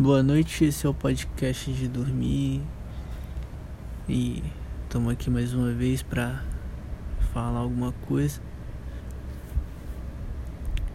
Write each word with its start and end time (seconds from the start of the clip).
Boa 0.00 0.22
noite, 0.22 0.64
esse 0.64 0.86
é 0.86 0.88
o 0.88 0.94
podcast 0.94 1.70
de 1.70 1.86
dormir 1.86 2.62
e 4.08 4.42
estamos 4.84 5.12
aqui 5.12 5.28
mais 5.28 5.52
uma 5.52 5.72
vez 5.72 6.02
para 6.02 6.42
falar 7.34 7.58
alguma 7.58 7.92
coisa. 8.08 8.40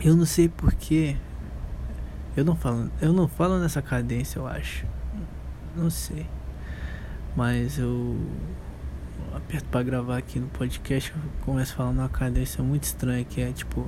Eu 0.03 0.15
não 0.15 0.25
sei 0.25 0.49
porquê, 0.49 1.17
eu 2.35 2.43
não 2.43 2.55
falo, 2.55 2.89
eu 2.99 3.13
não 3.13 3.27
falo 3.27 3.59
nessa 3.59 3.79
cadência, 3.79 4.39
eu 4.39 4.47
acho, 4.47 4.87
não 5.75 5.91
sei, 5.91 6.25
mas 7.35 7.77
eu 7.77 8.17
aperto 9.35 9.69
para 9.69 9.83
gravar 9.83 10.17
aqui 10.17 10.39
no 10.39 10.47
podcast, 10.47 11.13
eu 11.15 11.21
começo 11.41 11.73
a 11.73 11.75
falar 11.75 11.93
numa 11.93 12.09
cadência 12.09 12.63
muito 12.63 12.85
estranha 12.85 13.23
que 13.23 13.39
é 13.39 13.51
tipo, 13.51 13.87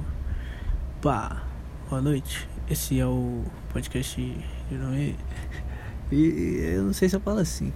pá, 1.02 1.42
boa 1.90 2.04
noite. 2.04 2.48
Esse 2.70 3.00
é 3.00 3.06
o 3.08 3.46
podcast 3.70 4.22
de 4.70 5.16
E 6.12 6.74
eu 6.76 6.84
não 6.84 6.94
sei 6.94 7.10
se 7.10 7.16
eu 7.16 7.20
falo 7.20 7.40
assim. 7.40 7.74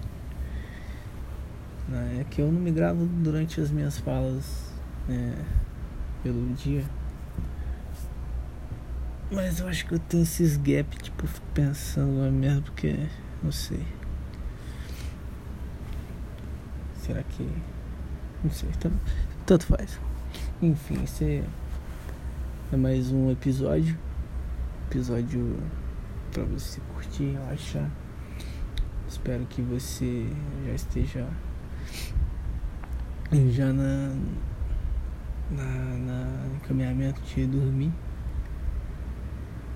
É 2.18 2.24
que 2.30 2.40
eu 2.40 2.50
não 2.50 2.60
me 2.60 2.70
gravo 2.70 3.04
durante 3.04 3.60
as 3.60 3.70
minhas 3.70 3.98
falas 3.98 4.72
é, 5.08 5.34
pelo 6.22 6.54
dia. 6.54 6.84
Mas 9.30 9.60
eu 9.60 9.68
acho 9.68 9.86
que 9.86 9.94
eu 9.94 9.98
tenho 9.98 10.22
esses 10.22 10.56
gaps, 10.56 11.02
tipo, 11.02 11.26
pensando 11.52 12.30
mesmo 12.32 12.62
porque 12.62 12.96
não 13.42 13.52
sei. 13.52 13.84
Será 16.96 17.22
que. 17.22 17.46
Não 18.42 18.50
sei, 18.50 18.70
tanto, 18.80 18.96
tanto 19.44 19.66
faz. 19.66 20.00
Enfim, 20.62 21.02
esse 21.04 21.42
é 22.72 22.76
mais 22.76 23.12
um 23.12 23.30
episódio 23.30 23.98
episódio 24.92 25.56
para 26.32 26.44
você 26.44 26.80
curtir, 26.94 27.32
relaxar. 27.32 27.90
Espero 29.06 29.44
que 29.44 29.60
você 29.60 30.26
já 30.66 30.72
esteja 30.72 31.28
já 33.50 33.72
na, 33.72 34.14
na, 35.50 35.64
na 35.98 36.46
encaminhamento 36.56 37.20
de 37.22 37.46
dormir. 37.46 37.92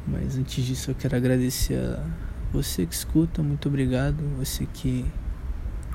Mas 0.07 0.39
antes 0.39 0.65
disso 0.65 0.91
eu 0.91 0.95
quero 0.95 1.17
agradecer 1.17 1.79
a 1.79 2.03
você 2.53 2.87
que 2.87 2.95
escuta, 2.95 3.43
muito 3.43 3.69
obrigado. 3.69 4.17
Você 4.39 4.67
que 4.67 5.05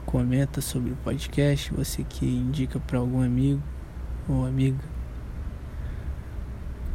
comenta 0.06 0.62
sobre 0.62 0.92
o 0.92 0.96
podcast, 0.98 1.74
você 1.74 2.04
que 2.04 2.26
indica 2.26 2.80
para 2.80 3.00
algum 3.00 3.24
amigo 3.24 3.64
ou 4.30 4.46
amiga 4.46 4.91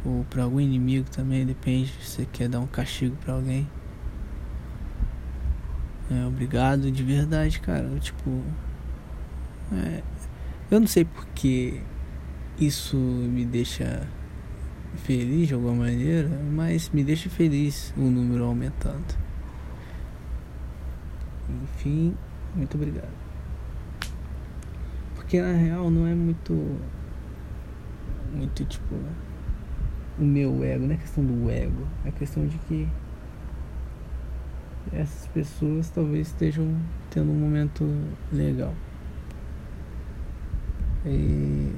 ou 0.05 0.25
para 0.29 0.43
algum 0.43 0.59
inimigo 0.59 1.09
também, 1.09 1.45
depende 1.45 1.91
se 2.01 2.11
você 2.11 2.27
quer 2.31 2.47
dar 2.47 2.59
um 2.59 2.67
castigo 2.67 3.15
para 3.17 3.33
alguém. 3.33 3.67
É, 6.09 6.25
obrigado 6.25 6.89
de 6.91 7.03
verdade, 7.03 7.59
cara. 7.59 7.89
Tipo, 7.99 8.41
é, 9.73 10.01
eu 10.71 10.79
não 10.79 10.87
sei 10.87 11.03
porque 11.03 11.81
isso 12.59 12.97
me 12.97 13.45
deixa 13.45 14.07
feliz 15.03 15.47
de 15.47 15.53
alguma 15.53 15.75
maneira, 15.75 16.29
mas 16.51 16.89
me 16.89 17.03
deixa 17.03 17.29
feliz 17.29 17.93
o 17.97 18.01
número 18.01 18.45
aumentando. 18.45 19.15
Enfim, 21.63 22.15
muito 22.55 22.75
obrigado. 22.75 23.13
Porque 25.15 25.41
na 25.41 25.53
real 25.53 25.89
não 25.89 26.07
é 26.07 26.13
muito 26.15 26.79
muito 28.33 28.65
tipo 28.65 28.95
o 30.19 30.23
meu 30.23 30.63
ego, 30.63 30.87
não 30.87 30.95
é 30.95 30.97
questão 30.97 31.23
do 31.23 31.49
ego, 31.49 31.87
é 32.05 32.11
questão 32.11 32.45
de 32.47 32.57
que 32.59 32.87
essas 34.91 35.27
pessoas 35.27 35.89
talvez 35.89 36.27
estejam 36.27 36.75
tendo 37.09 37.31
um 37.31 37.35
momento 37.35 37.83
legal. 38.31 38.73
E 41.05 41.73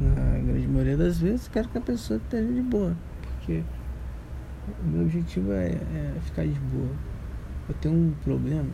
na 0.00 0.38
grande 0.38 0.66
maioria 0.66 0.96
das 0.96 1.18
vezes 1.18 1.48
quero 1.48 1.68
que 1.68 1.78
a 1.78 1.80
pessoa 1.80 2.18
esteja 2.18 2.52
de 2.52 2.62
boa, 2.62 2.96
porque 3.22 3.62
o 4.82 4.86
meu 4.86 5.02
objetivo 5.02 5.52
é, 5.52 5.68
é 5.68 6.14
ficar 6.22 6.44
de 6.44 6.58
boa. 6.58 6.90
Eu 7.68 7.74
tenho 7.76 7.94
um 7.94 8.12
problema 8.24 8.68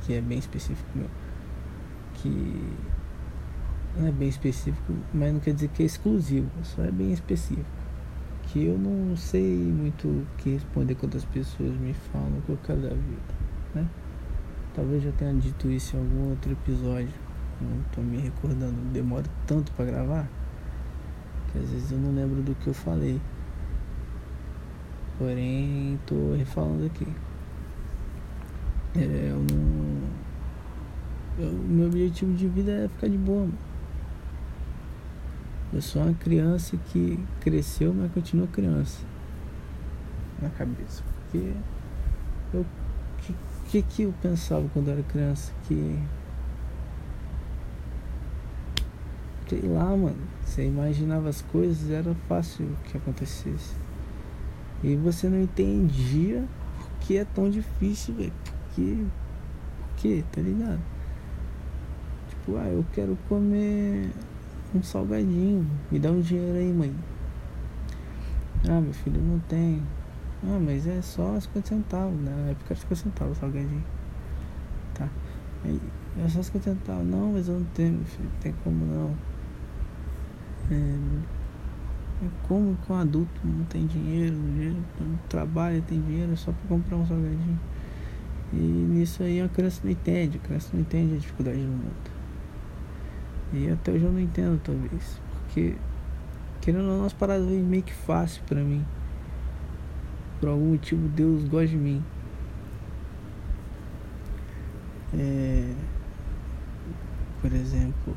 que 0.00 0.14
é 0.14 0.20
bem 0.20 0.38
específico 0.38 0.88
meu, 0.94 1.08
que 2.14 2.74
não 3.96 4.08
é 4.08 4.12
bem 4.12 4.28
específico, 4.28 4.92
mas 5.12 5.32
não 5.32 5.40
quer 5.40 5.54
dizer 5.54 5.68
que 5.68 5.82
é 5.82 5.86
exclusivo, 5.86 6.50
só 6.62 6.82
é 6.82 6.90
bem 6.90 7.12
específico. 7.12 7.82
Que 8.44 8.66
eu 8.66 8.78
não 8.78 9.16
sei 9.16 9.42
muito 9.42 10.08
o 10.08 10.26
que 10.38 10.50
responder 10.50 10.94
quando 10.94 11.16
as 11.16 11.24
pessoas 11.24 11.74
me 11.78 11.94
falam 11.94 12.40
que 12.44 12.50
eu 12.50 12.58
quero 12.64 12.80
da 12.80 12.88
vida, 12.90 13.34
né? 13.74 13.86
Talvez 14.74 15.02
já 15.02 15.12
tenha 15.12 15.32
dito 15.34 15.70
isso 15.70 15.96
em 15.96 16.00
algum 16.00 16.30
outro 16.30 16.52
episódio, 16.52 17.12
não 17.60 17.80
estou 17.82 18.02
me 18.04 18.18
recordando, 18.18 18.76
demora 18.92 19.24
tanto 19.46 19.72
para 19.72 19.84
gravar 19.86 20.28
que 21.52 21.58
às 21.58 21.70
vezes 21.70 21.92
eu 21.92 21.98
não 21.98 22.14
lembro 22.14 22.42
do 22.42 22.54
que 22.54 22.68
eu 22.68 22.74
falei. 22.74 23.20
Porém, 25.18 25.94
estou 25.94 26.34
refalando 26.34 26.86
aqui. 26.86 27.06
É, 28.96 29.30
eu 29.30 29.36
não. 29.36 30.02
Eu, 31.38 31.52
meu 31.52 31.86
objetivo 31.86 32.32
de 32.34 32.48
vida 32.48 32.72
é 32.72 32.88
ficar 32.88 33.08
de 33.08 33.18
boa, 33.18 33.40
mano. 33.40 33.71
Eu 35.72 35.80
sou 35.80 36.02
uma 36.02 36.12
criança 36.14 36.76
que 36.92 37.18
cresceu, 37.40 37.94
mas 37.94 38.12
continua 38.12 38.46
criança. 38.46 39.02
Na 40.40 40.50
cabeça. 40.50 41.02
Porque 41.30 41.54
eu 42.52 42.66
que, 43.18 43.34
que, 43.70 43.82
que 43.82 44.02
eu 44.02 44.14
pensava 44.20 44.68
quando 44.74 44.90
era 44.90 45.02
criança? 45.02 45.50
Que. 45.66 45.98
Sei 49.48 49.62
lá, 49.62 49.96
mano. 49.96 50.16
Você 50.44 50.66
imaginava 50.66 51.30
as 51.30 51.40
coisas, 51.40 51.90
era 51.90 52.14
fácil 52.28 52.68
que 52.84 52.98
acontecesse. 52.98 53.74
E 54.82 54.94
você 54.96 55.28
não 55.28 55.40
entendia 55.40 56.44
por 56.78 56.90
que 57.00 57.16
é 57.16 57.24
tão 57.24 57.48
difícil, 57.48 58.14
velho. 58.14 58.32
Por 58.44 58.74
que? 58.74 59.06
Por 59.78 59.96
que? 59.96 60.24
Tá 60.32 60.40
ligado? 60.42 60.80
Tipo, 62.28 62.56
ah, 62.56 62.68
eu 62.68 62.84
quero 62.92 63.16
comer 63.28 64.10
um 64.74 64.82
salgadinho. 64.82 65.66
Me 65.90 65.98
dá 65.98 66.10
um 66.10 66.20
dinheiro 66.20 66.58
aí, 66.58 66.72
mãe. 66.72 66.94
Ah, 68.68 68.80
meu 68.80 68.92
filho 68.92 69.20
não 69.20 69.38
tem. 69.40 69.82
Ah, 70.44 70.58
mas 70.60 70.86
é 70.86 71.00
só 71.02 71.38
50 71.38 71.68
centavos. 71.68 72.20
Na 72.20 72.30
época 72.50 72.72
era 72.72 72.80
50 72.80 72.94
centavos 72.94 73.36
o 73.36 73.40
salgadinho. 73.40 73.84
Tá. 74.94 75.08
Aí, 75.64 75.80
é 76.24 76.28
só 76.28 76.42
50 76.42 76.70
centavos. 76.70 77.06
Não, 77.06 77.32
mas 77.32 77.48
eu 77.48 77.58
não 77.58 77.66
tenho, 77.66 77.94
meu 77.94 78.04
filho. 78.04 78.30
Tem 78.40 78.54
como 78.64 78.84
não. 78.84 79.14
É, 80.70 82.24
é 82.24 82.28
como 82.46 82.76
com 82.86 82.94
um 82.94 82.96
adulto 82.96 83.40
não 83.44 83.64
tem 83.64 83.84
dinheiro, 83.86 84.36
dinheiro 84.36 84.76
não 85.00 85.18
trabalha, 85.28 85.82
tem 85.82 86.00
dinheiro 86.00 86.36
só 86.36 86.52
pra 86.52 86.68
comprar 86.68 86.96
um 86.96 87.06
salgadinho. 87.06 87.60
E 88.52 88.56
nisso 88.56 89.22
aí 89.22 89.40
a 89.40 89.48
criança 89.48 89.80
não 89.82 89.90
entende, 89.90 90.38
a 90.38 90.46
criança 90.46 90.70
não 90.72 90.80
entende 90.82 91.14
a 91.14 91.18
dificuldade 91.18 91.58
do 91.58 91.68
mundo. 91.68 92.11
E 93.52 93.70
até 93.70 93.92
hoje 93.92 94.04
eu 94.04 94.12
não 94.12 94.20
entendo, 94.20 94.60
talvez. 94.62 95.20
Porque, 95.44 95.76
querendo 96.60 96.88
ou 96.88 96.98
não, 96.98 97.04
as 97.04 97.12
paradas 97.12 97.46
vêm 97.46 97.60
meio 97.60 97.82
que 97.82 97.92
fácil 97.92 98.42
pra 98.46 98.60
mim. 98.62 98.84
Por 100.40 100.48
algum 100.48 100.70
motivo, 100.70 101.06
Deus 101.08 101.46
gosta 101.48 101.68
de 101.68 101.76
mim. 101.76 102.02
É, 105.14 105.74
por 107.40 107.52
exemplo, 107.52 108.16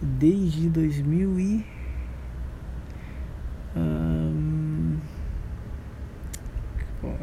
desde 0.00 0.68
2000 0.68 1.40
e. 1.40 1.66
Um, 3.76 4.98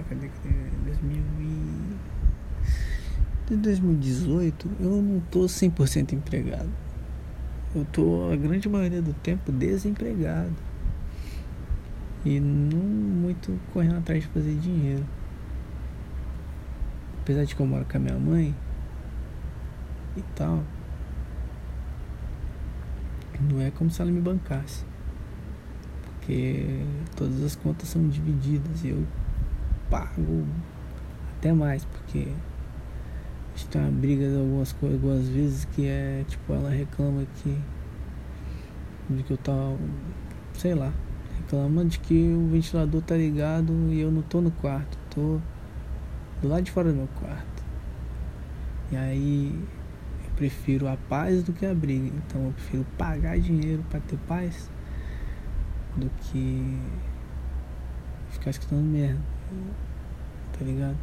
cadê 0.09 0.27
que 0.29 0.49
2000 0.85 1.23
e 1.39 1.97
de 3.47 3.56
2018 3.67 4.69
eu 4.79 5.01
não 5.01 5.19
tô 5.19 5.41
100% 5.41 6.13
empregado. 6.13 6.69
Eu 7.75 7.85
tô 7.91 8.31
a 8.31 8.35
grande 8.35 8.69
maioria 8.69 9.01
do 9.01 9.13
tempo 9.13 9.51
desempregado. 9.51 10.55
E 12.25 12.39
não 12.39 12.79
muito 12.79 13.59
correndo 13.73 13.97
atrás 13.97 14.21
de 14.23 14.27
fazer 14.29 14.55
dinheiro. 14.55 15.05
Apesar 17.21 17.43
de 17.43 17.55
que 17.55 17.61
eu 17.61 17.67
moro 17.67 17.85
com 17.85 17.97
a 17.97 17.99
minha 17.99 18.17
mãe 18.17 18.55
e 20.15 20.21
tal. 20.35 20.63
Não 23.39 23.61
é 23.61 23.69
como 23.69 23.91
se 23.91 24.01
ela 24.01 24.11
me 24.11 24.21
bancasse. 24.21 24.85
Porque 26.03 26.83
todas 27.15 27.43
as 27.43 27.55
contas 27.55 27.89
são 27.89 28.07
divididas 28.07 28.83
e 28.83 28.89
eu 28.89 29.05
pago 29.89 30.45
até 31.37 31.53
mais, 31.53 31.85
porque 31.85 32.29
gente 33.57 33.77
uma 33.77 33.89
briga 33.89 34.29
de 34.29 34.37
algumas 34.37 34.71
coisas, 34.71 35.03
algumas 35.03 35.27
vezes 35.27 35.65
que 35.65 35.87
é 35.87 36.23
tipo 36.27 36.53
ela 36.53 36.69
reclama 36.69 37.25
que 37.35 37.57
de 39.09 39.23
que 39.23 39.31
eu 39.31 39.37
tava, 39.37 39.77
sei 40.53 40.75
lá, 40.75 40.93
reclama 41.37 41.85
de 41.85 41.97
que 41.99 42.13
o 42.13 42.47
ventilador 42.49 43.01
tá 43.01 43.15
ligado 43.15 43.73
e 43.89 43.99
eu 43.99 44.11
não 44.11 44.21
tô 44.21 44.41
no 44.41 44.51
quarto, 44.51 44.97
tô 45.09 45.39
do 46.41 46.47
lado 46.47 46.63
de 46.63 46.71
fora 46.71 46.89
do 46.89 46.95
meu 46.95 47.07
quarto. 47.19 47.63
E 48.91 48.95
aí 48.95 49.53
eu 50.23 50.31
prefiro 50.35 50.87
a 50.87 50.97
paz 51.09 51.43
do 51.43 51.51
que 51.53 51.65
a 51.65 51.73
briga. 51.73 52.11
Então 52.15 52.45
eu 52.45 52.51
prefiro 52.51 52.85
pagar 52.97 53.39
dinheiro 53.39 53.83
para 53.89 53.99
ter 54.01 54.17
paz 54.27 54.69
do 55.95 56.09
que 56.21 56.79
ficar 58.29 58.51
escutando 58.51 58.83
merda. 58.83 59.21
Tá 60.57 60.63
ligado? 60.63 60.97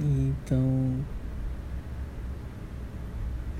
Então 0.00 1.04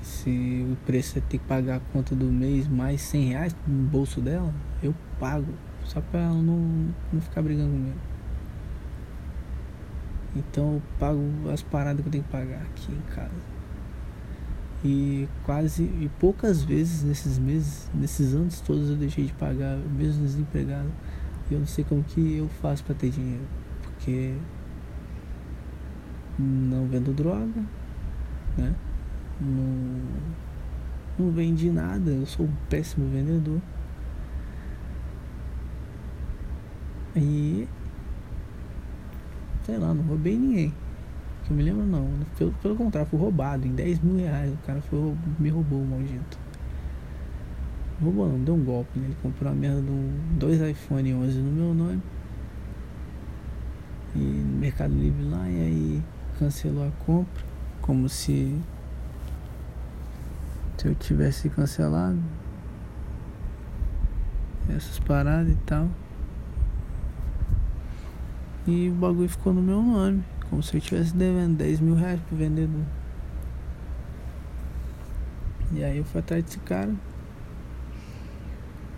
se 0.01 0.65
o 0.71 0.75
preço 0.85 1.17
é 1.17 1.21
ter 1.21 1.37
que 1.37 1.45
pagar 1.45 1.77
a 1.77 1.79
conta 1.91 2.15
do 2.15 2.25
mês 2.25 2.67
mais 2.67 3.01
100 3.01 3.25
reais 3.25 3.55
no 3.67 3.83
bolso 3.83 4.21
dela, 4.21 4.53
eu 4.81 4.93
pago. 5.19 5.53
Só 5.83 6.01
pra 6.01 6.19
ela 6.19 6.41
não, 6.41 6.93
não 7.11 7.21
ficar 7.21 7.41
brigando 7.41 7.71
comigo. 7.71 7.97
Então 10.35 10.75
eu 10.75 10.81
pago 10.99 11.21
as 11.51 11.61
paradas 11.61 12.01
que 12.01 12.07
eu 12.07 12.11
tenho 12.11 12.23
que 12.23 12.29
pagar 12.29 12.61
aqui 12.61 12.91
em 12.91 13.13
casa. 13.13 13.59
E 14.83 15.27
quase 15.45 15.83
e 15.83 16.09
poucas 16.19 16.63
vezes 16.63 17.03
nesses 17.03 17.37
meses, 17.37 17.89
nesses 17.93 18.33
anos 18.33 18.61
todos 18.61 18.89
eu 18.89 18.95
deixei 18.95 19.25
de 19.25 19.33
pagar, 19.33 19.77
mesmo 19.77 20.23
desempregado. 20.23 20.89
E 21.49 21.53
eu 21.53 21.59
não 21.59 21.67
sei 21.67 21.83
como 21.83 22.03
que 22.03 22.37
eu 22.37 22.47
faço 22.61 22.83
para 22.83 22.95
ter 22.95 23.09
dinheiro. 23.09 23.43
Porque 23.81 24.35
não 26.39 26.87
vendo 26.87 27.13
droga, 27.13 27.63
né? 28.57 28.73
Não, 29.41 30.01
não 31.17 31.31
vendi 31.31 31.69
nada, 31.69 32.11
eu 32.11 32.25
sou 32.25 32.45
um 32.45 32.51
péssimo 32.69 33.09
vendedor. 33.09 33.59
E 37.15 37.67
sei 39.63 39.77
lá, 39.77 39.93
não 39.93 40.03
roubei 40.03 40.37
ninguém. 40.37 40.73
Que 41.43 41.51
eu 41.51 41.57
me 41.57 41.63
lembro 41.63 41.85
não. 41.85 42.09
Pelo, 42.37 42.51
pelo 42.53 42.75
contrário, 42.75 43.09
fui 43.09 43.19
roubado 43.19 43.67
em 43.67 43.73
10 43.73 43.99
mil 43.99 44.17
reais. 44.17 44.53
O 44.53 44.57
cara 44.65 44.81
foi, 44.81 45.15
me 45.37 45.49
roubou 45.49 45.83
maldito. 45.85 46.39
Roubou 48.01 48.29
não, 48.29 48.39
deu 48.39 48.55
um 48.55 48.63
golpe, 48.63 48.97
né? 48.97 49.05
Ele 49.07 49.17
comprou 49.21 49.51
a 49.51 49.55
merda 49.55 49.81
de 49.81 49.91
um, 49.91 50.11
dois 50.37 50.61
iPhone 50.61 51.13
11 51.13 51.39
no 51.39 51.51
meu 51.51 51.73
nome. 51.73 52.01
E 54.15 54.19
no 54.19 54.57
Mercado 54.57 54.93
Livre 54.93 55.23
lá, 55.25 55.49
e 55.49 55.61
aí 55.61 56.03
cancelou 56.39 56.87
a 56.87 56.91
compra. 57.05 57.43
Como 57.81 58.07
se 58.09 58.57
se 60.77 60.87
eu 60.87 60.95
tivesse 60.95 61.49
cancelado 61.49 62.17
essas 64.69 64.97
paradas 64.99 65.51
e 65.51 65.57
tal. 65.65 65.89
E 68.65 68.89
o 68.89 68.93
bagulho 68.93 69.27
ficou 69.27 69.53
no 69.53 69.61
meu 69.61 69.81
nome. 69.81 70.23
Como 70.49 70.63
se 70.63 70.75
eu 70.75 70.77
estivesse 70.77 71.13
devendo 71.13 71.57
10 71.57 71.81
mil 71.81 71.95
reais 71.95 72.21
pro 72.21 72.37
vendedor. 72.37 72.85
E 75.73 75.83
aí 75.83 75.97
eu 75.97 76.05
fui 76.05 76.19
atrás 76.19 76.43
desse 76.43 76.59
cara. 76.59 76.93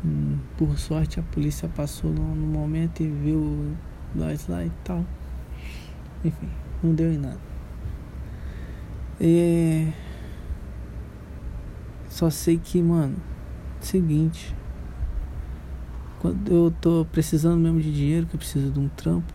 Hum, 0.05 0.39
por 0.57 0.77
sorte 0.77 1.19
a 1.19 1.23
polícia 1.23 1.67
passou 1.67 2.11
no, 2.11 2.35
no 2.35 2.47
momento 2.47 3.01
e 3.01 3.07
viu 3.07 3.75
nós 4.13 4.47
lá 4.47 4.63
e 4.63 4.71
tal. 4.83 5.03
Enfim, 6.23 6.49
não 6.83 6.93
deu 6.93 7.11
em 7.11 7.17
nada. 7.17 7.39
E 9.19 9.87
só 12.09 12.29
sei 12.29 12.57
que, 12.57 12.81
mano, 12.81 13.15
seguinte. 13.79 14.55
Quando 16.19 16.51
eu 16.51 16.73
tô 16.79 17.05
precisando 17.11 17.59
mesmo 17.59 17.79
de 17.79 17.91
dinheiro, 17.91 18.27
que 18.27 18.35
eu 18.35 18.37
preciso 18.37 18.69
de 18.71 18.79
um 18.79 18.87
trampo, 18.89 19.33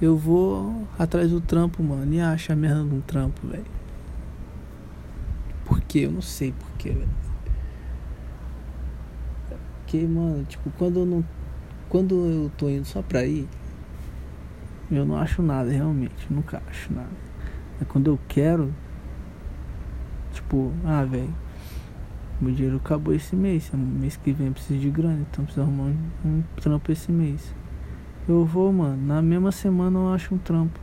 eu 0.00 0.16
vou 0.16 0.86
atrás 0.98 1.30
do 1.30 1.40
trampo, 1.40 1.82
mano, 1.82 2.12
e 2.12 2.20
acho 2.20 2.52
a 2.52 2.56
merda 2.56 2.82
de 2.82 2.94
um 2.94 3.00
trampo, 3.00 3.46
velho. 3.46 3.64
Por 5.64 5.80
quê? 5.80 6.00
Eu 6.00 6.10
não 6.12 6.22
sei 6.22 6.52
por 6.52 6.70
quê, 6.72 6.90
velho. 6.90 7.08
Porque, 9.92 10.06
mano, 10.06 10.44
tipo, 10.44 10.70
quando 10.78 11.00
eu 11.00 11.06
não. 11.06 11.24
Quando 11.88 12.14
eu 12.14 12.50
tô 12.56 12.68
indo 12.68 12.86
só 12.86 13.02
pra 13.02 13.24
ir, 13.24 13.48
eu 14.96 15.04
não 15.04 15.16
acho 15.16 15.42
nada, 15.42 15.70
realmente. 15.70 16.26
Nunca 16.30 16.62
acho 16.68 16.92
nada. 16.92 17.10
Mas 17.78 17.88
quando 17.88 18.08
eu 18.08 18.18
quero, 18.28 18.72
tipo, 20.32 20.72
ah, 20.84 21.04
velho, 21.04 21.34
meu 22.40 22.52
dinheiro 22.52 22.76
acabou 22.76 23.14
esse 23.14 23.34
mês. 23.36 23.70
Mês 23.72 24.16
que 24.16 24.32
vem 24.32 24.48
eu 24.48 24.52
preciso 24.52 24.80
de 24.80 24.90
grana, 24.90 25.24
então 25.30 25.44
preciso 25.44 25.64
arrumar 25.64 25.84
um, 25.84 25.98
um 26.24 26.42
trampo 26.56 26.90
esse 26.90 27.10
mês. 27.10 27.54
Eu 28.28 28.44
vou, 28.44 28.72
mano. 28.72 29.00
Na 29.04 29.22
mesma 29.22 29.50
semana 29.50 29.98
eu 29.98 30.12
acho 30.12 30.34
um 30.34 30.38
trampo. 30.38 30.78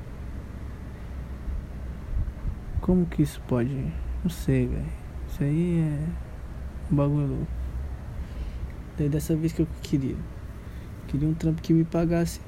Como 2.81 3.05
que 3.05 3.21
isso 3.21 3.41
pode? 3.47 3.73
Não 4.23 4.29
sei, 4.29 4.67
velho. 4.67 4.85
Isso 5.27 5.43
aí 5.43 5.79
é 5.79 6.91
um 6.91 6.95
bagulho 6.95 7.27
louco. 7.27 7.47
Daí 8.97 9.07
dessa 9.07 9.35
vez 9.35 9.53
que 9.53 9.61
eu 9.61 9.67
queria. 9.81 10.15
Queria 11.07 11.27
um 11.27 11.33
trampo 11.33 11.61
que 11.61 11.73
me 11.73 11.85
pagasse 11.85 12.41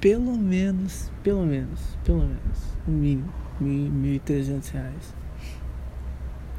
pelo 0.00 0.36
menos, 0.36 1.10
pelo 1.22 1.44
menos, 1.44 1.80
pelo 2.04 2.20
menos, 2.20 2.78
o 2.86 2.90
mínimo, 2.90 3.32
mil 3.60 4.14
e 4.14 4.18
trezentos 4.18 4.68
reais. 4.68 5.14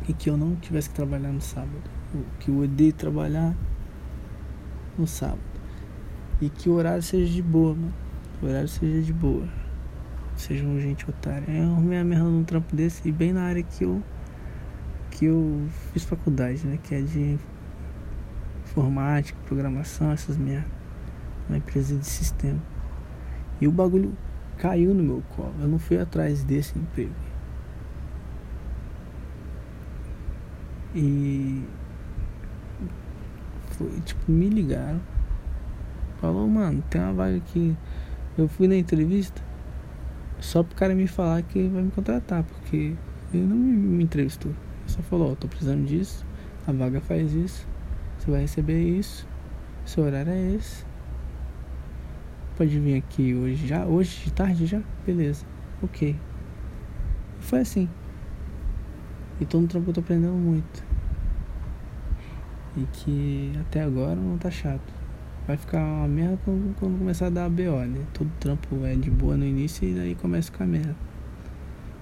E 0.07 0.13
que 0.13 0.29
eu 0.29 0.37
não 0.37 0.55
tivesse 0.55 0.89
que 0.89 0.95
trabalhar 0.95 1.31
no 1.31 1.41
sábado. 1.41 1.83
Que 2.39 2.49
eu 2.49 2.59
odeio 2.59 2.93
trabalhar 2.93 3.55
no 4.97 5.05
sábado. 5.05 5.39
E 6.39 6.49
que 6.49 6.69
o 6.69 6.73
horário 6.73 7.03
seja 7.03 7.31
de 7.31 7.41
boa, 7.41 7.75
mano. 7.75 7.93
O 8.41 8.45
horário 8.45 8.67
seja 8.67 9.01
de 9.01 9.13
boa. 9.13 9.47
Seja 10.35 10.65
um 10.65 10.79
gente 10.79 11.09
otária. 11.09 11.45
Eu 11.51 11.71
arrumei 11.71 11.99
a 11.99 12.03
merda 12.03 12.25
num 12.25 12.43
trampo 12.43 12.75
desse 12.75 13.07
e 13.07 13.11
bem 13.11 13.33
na 13.33 13.43
área 13.43 13.63
que 13.63 13.83
eu. 13.83 14.01
que 15.11 15.25
eu 15.25 15.67
fiz 15.91 16.03
faculdade, 16.03 16.65
né? 16.65 16.79
Que 16.81 16.95
é 16.95 17.01
de 17.01 17.37
informática, 18.63 19.37
programação, 19.45 20.11
essas 20.11 20.37
merdas. 20.37 20.71
Uma 21.49 21.57
empresa 21.57 21.95
de 21.95 22.05
sistema. 22.05 22.61
E 23.59 23.67
o 23.67 23.71
bagulho 23.71 24.13
caiu 24.57 24.93
no 24.93 25.03
meu 25.03 25.23
colo. 25.35 25.53
Eu 25.59 25.67
não 25.67 25.79
fui 25.79 25.99
atrás 25.99 26.43
desse 26.43 26.77
emprego. 26.77 27.13
E 30.95 31.63
foi 33.71 33.89
tipo, 34.01 34.31
me 34.31 34.49
ligaram 34.49 34.99
Falou, 36.19 36.47
mano, 36.47 36.83
tem 36.89 36.99
uma 36.99 37.13
vaga 37.13 37.37
aqui. 37.37 37.77
Eu 38.37 38.47
fui 38.47 38.67
na 38.67 38.75
entrevista 38.75 39.41
só 40.39 40.63
pro 40.63 40.75
cara 40.75 40.95
me 40.95 41.07
falar 41.07 41.43
que 41.43 41.67
vai 41.67 41.83
me 41.83 41.91
contratar, 41.91 42.43
porque 42.43 42.95
ele 43.33 43.45
não 43.45 43.55
me, 43.55 44.03
entrevistou. 44.03 44.51
Ele 44.51 44.89
só 44.89 45.01
falou, 45.03 45.29
ó, 45.29 45.31
oh, 45.33 45.35
tô 45.35 45.47
precisando 45.47 45.85
disso, 45.85 46.25
a 46.65 46.71
vaga 46.71 46.99
faz 47.01 47.33
isso, 47.33 47.67
você 48.17 48.31
vai 48.31 48.41
receber 48.41 48.81
isso, 48.81 49.27
seu 49.85 50.03
horário 50.03 50.31
é 50.31 50.53
esse. 50.53 50.85
Pode 52.57 52.79
vir 52.79 52.97
aqui 52.97 53.35
hoje 53.35 53.67
já, 53.67 53.85
hoje 53.85 54.25
de 54.25 54.33
tarde 54.33 54.65
já? 54.65 54.81
Beleza, 55.05 55.45
ok. 55.81 56.15
Foi 57.39 57.59
assim. 57.59 57.87
E 59.39 59.45
todo 59.45 59.61
no 59.61 59.67
trampo 59.67 59.91
eu 59.91 59.93
tô 59.93 59.99
aprendendo 59.99 60.33
muito. 60.33 60.83
E 62.75 62.83
que 62.93 63.53
até 63.61 63.83
agora 63.83 64.15
não 64.15 64.37
tá 64.37 64.49
chato 64.49 64.97
vai 65.47 65.55
ficar 65.55 65.79
uma 65.79 66.07
merda 66.07 66.37
quando, 66.43 66.75
quando 66.75 66.97
começar 66.99 67.27
a 67.27 67.29
dar 67.29 67.49
BO, 67.49 67.85
né? 67.85 68.05
Todo 68.13 68.29
trampo 68.37 68.85
é 68.85 68.95
de 68.95 69.09
boa 69.09 69.37
no 69.37 69.45
início 69.45 69.87
e 69.87 69.93
daí 69.93 70.13
começa 70.13 70.49
a 70.49 70.51
ficar 70.51 70.65
merda. 70.65 70.95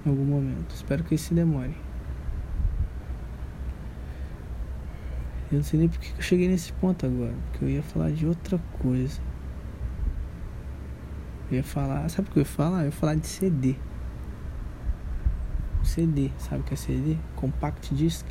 Em 0.04 0.10
algum 0.10 0.24
momento. 0.24 0.74
Espero 0.74 1.04
que 1.04 1.14
isso 1.14 1.32
demore. 1.32 1.76
Eu 5.52 5.58
não 5.58 5.62
sei 5.62 5.78
nem 5.78 5.88
porque 5.88 6.08
eu 6.16 6.22
cheguei 6.22 6.48
nesse 6.48 6.72
ponto 6.72 7.06
agora. 7.06 7.34
Porque 7.50 7.64
eu 7.64 7.70
ia 7.70 7.82
falar 7.82 8.10
de 8.10 8.26
outra 8.26 8.58
coisa. 8.80 9.20
Eu 11.50 11.58
ia 11.58 11.64
falar. 11.64 12.08
Sabe 12.08 12.28
o 12.28 12.32
que 12.32 12.38
eu 12.38 12.42
ia 12.42 12.46
falar? 12.46 12.80
Eu 12.80 12.86
ia 12.86 12.92
falar 12.92 13.14
de 13.14 13.26
CD. 13.26 13.76
CD. 15.82 16.30
Sabe 16.38 16.62
o 16.62 16.64
que 16.64 16.74
é 16.74 16.76
CD? 16.76 17.16
Compact 17.36 17.94
Disc. 17.94 18.26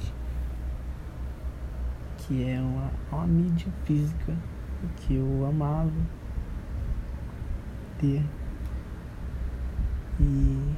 Que 2.18 2.44
é 2.50 2.60
uma, 2.60 2.92
uma 3.12 3.28
mídia 3.28 3.72
física 3.86 4.36
que 4.98 5.16
eu 5.16 5.46
amava 5.46 5.92
ter 8.00 8.24
e, 10.20 10.76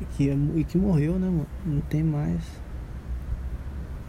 e 0.00 0.04
que, 0.16 0.30
e 0.56 0.64
que 0.64 0.78
morreu, 0.78 1.18
né, 1.18 1.28
mano? 1.28 1.46
Não 1.64 1.80
tem 1.82 2.02
mais. 2.02 2.42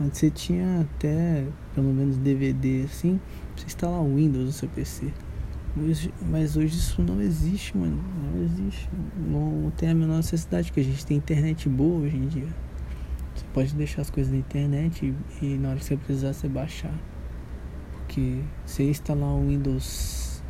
Antes 0.01 0.19
você 0.19 0.29
tinha 0.29 0.81
até 0.81 1.45
pelo 1.75 1.93
menos 1.93 2.17
DVD 2.17 2.83
assim, 2.85 3.19
pra 3.53 3.61
você 3.61 3.65
instalar 3.65 4.01
o 4.01 4.15
Windows 4.15 4.45
no 4.45 4.51
seu 4.51 4.69
PC. 4.69 5.11
Hoje, 5.77 6.11
mas 6.21 6.57
hoje 6.57 6.77
isso 6.77 7.01
não 7.01 7.21
existe, 7.21 7.77
mano. 7.77 8.03
Não 8.33 8.43
existe. 8.43 8.89
Não, 9.15 9.71
tem 9.77 9.89
a 9.89 9.95
menor 9.95 10.17
necessidade, 10.17 10.71
que 10.71 10.79
a 10.79 10.83
gente 10.83 11.05
tem 11.05 11.17
internet 11.17 11.69
boa 11.69 12.01
hoje 12.01 12.17
em 12.17 12.27
dia. 12.27 12.47
Você 13.35 13.45
pode 13.53 13.75
deixar 13.75 14.01
as 14.01 14.09
coisas 14.09 14.33
na 14.33 14.39
internet 14.39 15.15
e, 15.41 15.45
e 15.45 15.57
na 15.57 15.69
hora 15.69 15.77
que 15.77 15.85
você 15.85 15.95
precisar 15.95 16.33
você 16.33 16.47
baixar. 16.49 16.93
Porque 17.91 18.41
você 18.65 18.89
instalar 18.89 19.29
um 19.29 19.47
Windows 19.47 20.41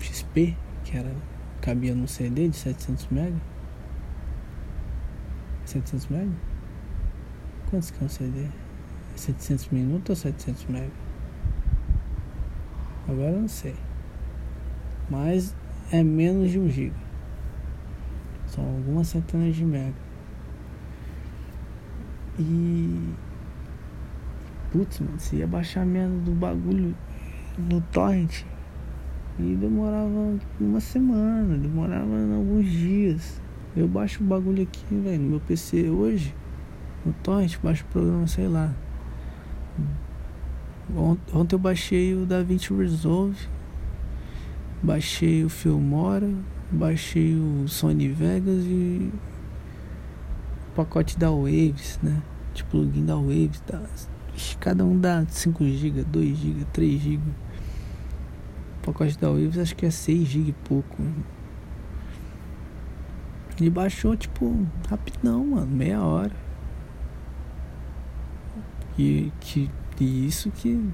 XP, 0.00 0.56
que 0.84 0.96
era 0.96 1.14
cabia 1.60 1.94
no 1.94 2.08
CD 2.08 2.48
de 2.48 2.56
700 2.56 3.08
MB. 3.12 3.36
700 5.64 6.06
MB? 6.10 6.32
Quantos 7.70 7.90
que 7.90 8.02
é 8.02 8.06
um 8.06 8.08
CD? 8.08 8.46
700 9.14 9.68
minutos 9.68 10.10
ou 10.10 10.16
700 10.16 10.64
MB? 10.64 10.90
Agora 13.08 13.30
eu 13.30 13.40
não 13.40 13.48
sei. 13.48 13.74
Mas 15.10 15.54
é 15.90 16.02
menos 16.02 16.50
de 16.50 16.58
1 16.58 16.68
GB. 16.68 16.92
São 18.46 18.64
algumas 18.64 19.08
centenas 19.08 19.54
de 19.54 19.64
mega. 19.64 19.94
E. 22.38 23.14
Putz, 24.70 25.00
mano, 25.00 25.18
você 25.18 25.36
ia 25.36 25.46
baixar 25.46 25.84
merda 25.86 26.14
do 26.18 26.32
bagulho 26.32 26.94
no 27.58 27.80
torrent. 27.80 28.44
E 29.38 29.54
demorava 29.54 30.38
uma 30.60 30.80
semana, 30.80 31.56
demorava 31.56 32.12
alguns 32.34 32.66
dias. 32.66 33.40
Eu 33.76 33.86
baixo 33.86 34.22
o 34.22 34.26
bagulho 34.26 34.62
aqui, 34.62 34.84
velho, 34.96 35.22
no 35.22 35.30
meu 35.30 35.40
PC 35.40 35.88
hoje. 35.88 36.34
No 37.04 37.12
torrent, 37.22 37.56
baixo 37.62 37.84
o 37.88 37.92
programa, 37.92 38.26
sei 38.26 38.48
lá. 38.48 38.74
Ontem 41.32 41.54
eu 41.54 41.58
baixei 41.58 42.14
o 42.14 42.24
DaVinci 42.24 42.74
Resolve, 42.74 43.36
baixei 44.82 45.44
o 45.44 45.48
Filmora, 45.48 46.30
baixei 46.70 47.34
o 47.34 47.66
Sony 47.68 48.08
Vegas 48.08 48.64
e 48.64 49.12
o 50.70 50.74
pacote 50.74 51.18
da 51.18 51.30
Waves, 51.30 51.98
né? 52.02 52.22
Tipo 52.54 52.70
plugin 52.70 53.04
da 53.04 53.16
Waves, 53.16 53.60
tá? 53.66 53.82
cada 54.60 54.84
um 54.84 54.98
dá 54.98 55.24
5 55.28 55.64
GB, 55.64 56.04
2 56.04 56.38
GB, 56.38 56.64
3 56.72 57.00
GB. 57.00 57.22
O 58.82 58.86
pacote 58.86 59.18
da 59.18 59.28
Waves 59.28 59.58
acho 59.58 59.74
que 59.74 59.86
é 59.86 59.90
6 59.90 60.28
GB 60.28 60.50
e 60.50 60.52
pouco. 60.52 61.02
Ele 63.60 63.70
baixou 63.70 64.16
tipo 64.16 64.66
rapidão, 64.88 65.44
mano, 65.44 65.66
meia 65.66 66.00
hora. 66.00 66.32
E 68.96 69.32
que 69.40 69.68
e 70.00 70.26
isso 70.26 70.50
que 70.50 70.88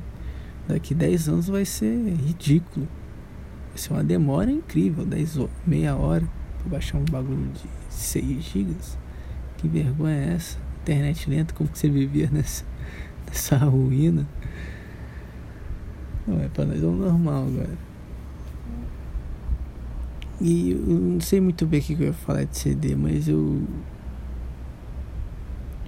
daqui 0.67 0.95
10 0.95 1.29
anos 1.29 1.49
vai 1.49 1.65
ser 1.65 1.95
ridículo. 2.15 2.89
Vai 3.75 3.79
ser 3.79 3.93
uma 3.93 4.05
demora 4.05 4.53
incrível, 4.53 5.05
10 5.05 5.49
meia 5.67 5.97
hora 5.97 6.23
para 6.59 6.71
baixar 6.71 6.97
um 6.97 7.05
bagulho 7.05 7.51
de 7.53 7.69
6 7.93 8.45
gigas. 8.45 8.97
Que 9.57 9.67
vergonha 9.67 10.15
é 10.15 10.35
essa? 10.35 10.59
Internet 10.83 11.29
lenta, 11.29 11.53
como 11.53 11.69
que 11.69 11.77
você 11.77 11.89
vivia 11.89 12.31
nessa, 12.31 12.65
nessa 13.27 13.57
ruína? 13.57 14.29
Não, 16.25 16.41
é 16.41 16.49
para 16.49 16.67
nós 16.67 16.81
é 16.81 16.87
o 16.87 16.93
normal 16.93 17.49
agora. 17.49 17.77
E 20.41 20.71
eu 20.71 20.79
não 20.79 21.21
sei 21.21 21.41
muito 21.41 21.67
bem 21.67 21.81
o 21.81 21.83
que 21.83 21.95
eu 21.95 22.07
ia 22.07 22.13
falar 22.13 22.45
de 22.45 22.57
CD, 22.57 22.95
mas 22.95 23.27
eu 23.27 23.61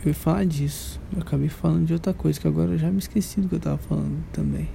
eu 0.04 0.08
ia 0.08 0.14
falar 0.14 0.44
disso. 0.44 1.00
Eu 1.14 1.22
acabei 1.22 1.48
falando 1.48 1.86
de 1.86 1.92
outra 1.92 2.12
coisa, 2.12 2.40
que 2.40 2.48
agora 2.48 2.72
eu 2.72 2.78
já 2.78 2.90
me 2.90 2.98
esqueci 2.98 3.40
do 3.40 3.48
que 3.48 3.54
eu 3.54 3.60
tava 3.60 3.78
falando 3.78 4.24
também. 4.32 4.68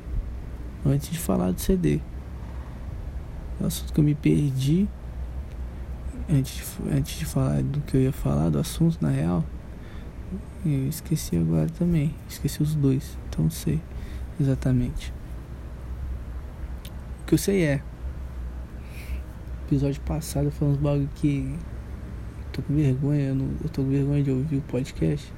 Antes 0.86 1.10
de 1.10 1.20
falar 1.20 1.52
do 1.52 1.60
CD. 1.60 2.00
O 3.62 3.68
assunto 3.68 3.94
que 3.94 4.00
eu 4.00 4.04
me 4.04 4.16
perdi. 4.16 4.88
Antes 6.30 6.56
de, 6.56 6.96
antes 6.96 7.20
de 7.20 7.26
falar 7.26 7.62
do 7.62 7.82
que 7.82 7.98
eu 7.98 8.02
ia 8.02 8.12
falar, 8.12 8.50
do 8.50 8.60
assunto 8.60 8.98
na 9.02 9.10
real. 9.10 9.44
Eu 10.66 10.88
esqueci 10.88 11.38
agora 11.38 11.70
também. 11.70 12.16
Esqueci 12.30 12.62
os 12.62 12.76
dois. 12.76 13.18
Então 13.28 13.44
não 13.46 13.52
sei 13.52 13.82
exatamente. 14.40 15.14
O 17.22 17.26
que 17.26 17.34
eu 17.34 17.38
sei 17.38 17.64
é. 17.64 17.82
Episódio 19.68 20.02
passado 20.02 20.46
eu 20.46 20.52
falei 20.52 20.74
uns 20.74 20.80
bagulho 20.82 21.10
que 21.16 21.58
tô 22.52 22.62
com 22.62 22.74
vergonha, 22.76 23.30
eu, 23.30 23.36
não, 23.36 23.50
eu 23.64 23.70
tô 23.70 23.84
com 23.84 23.90
vergonha 23.90 24.22
de 24.22 24.32
ouvir 24.32 24.58
o 24.58 24.62
podcast. 24.62 25.32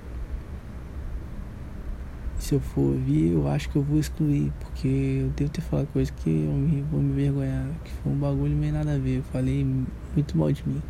Se 2.43 2.55
eu 2.55 2.59
for 2.59 2.81
ouvir, 2.81 3.31
eu 3.31 3.47
acho 3.47 3.69
que 3.69 3.77
eu 3.77 3.81
vou 3.81 3.97
excluir, 3.97 4.51
porque 4.59 5.21
eu 5.21 5.29
devo 5.29 5.49
ter 5.49 5.61
falado 5.61 5.87
coisa 5.93 6.11
que 6.11 6.29
eu 6.29 6.51
me, 6.51 6.81
vou 6.81 6.99
me 6.99 7.13
vergonhar, 7.13 7.69
que 7.85 7.91
foi 7.93 8.11
um 8.11 8.17
bagulho 8.17 8.53
meio 8.53 8.73
nada 8.73 8.95
a 8.95 8.97
ver. 8.97 9.19
Eu 9.19 9.23
falei 9.23 9.65
muito 10.13 10.37
mal 10.37 10.51
de 10.51 10.67
mim. 10.67 10.83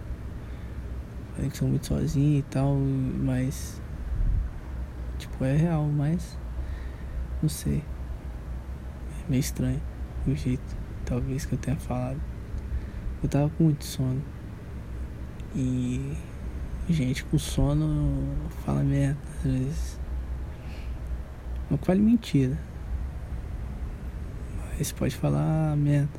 Falei 1.36 1.52
que 1.52 1.56
sou 1.56 1.68
muito 1.68 1.86
sozinho 1.86 2.40
e 2.40 2.42
tal, 2.42 2.76
mas. 2.76 3.80
Tipo, 5.20 5.46
é 5.46 5.56
real, 5.56 5.86
mas. 5.96 6.40
Não 7.40 7.48
sei. 7.48 7.84
É 9.24 9.30
meio 9.30 9.42
estranho 9.42 9.82
o 10.26 10.34
jeito, 10.34 10.76
talvez, 11.06 11.46
que 11.46 11.54
eu 11.54 11.60
tenha 11.60 11.78
falado. 11.78 12.20
Eu 13.22 13.30
tava 13.30 13.52
com 13.52 13.66
muito 13.66 13.86
sono. 13.86 14.24
E 15.56 16.18
gente 16.90 17.24
com 17.26 17.38
sono 17.38 18.36
fala 18.66 18.82
merda 18.82 19.20
às 19.38 19.52
vezes. 19.52 20.03
Não 21.70 21.78
fale 21.78 22.02
mentira. 22.02 22.58
Mas 24.78 24.92
pode 24.92 25.16
falar 25.16 25.76
merda. 25.78 26.10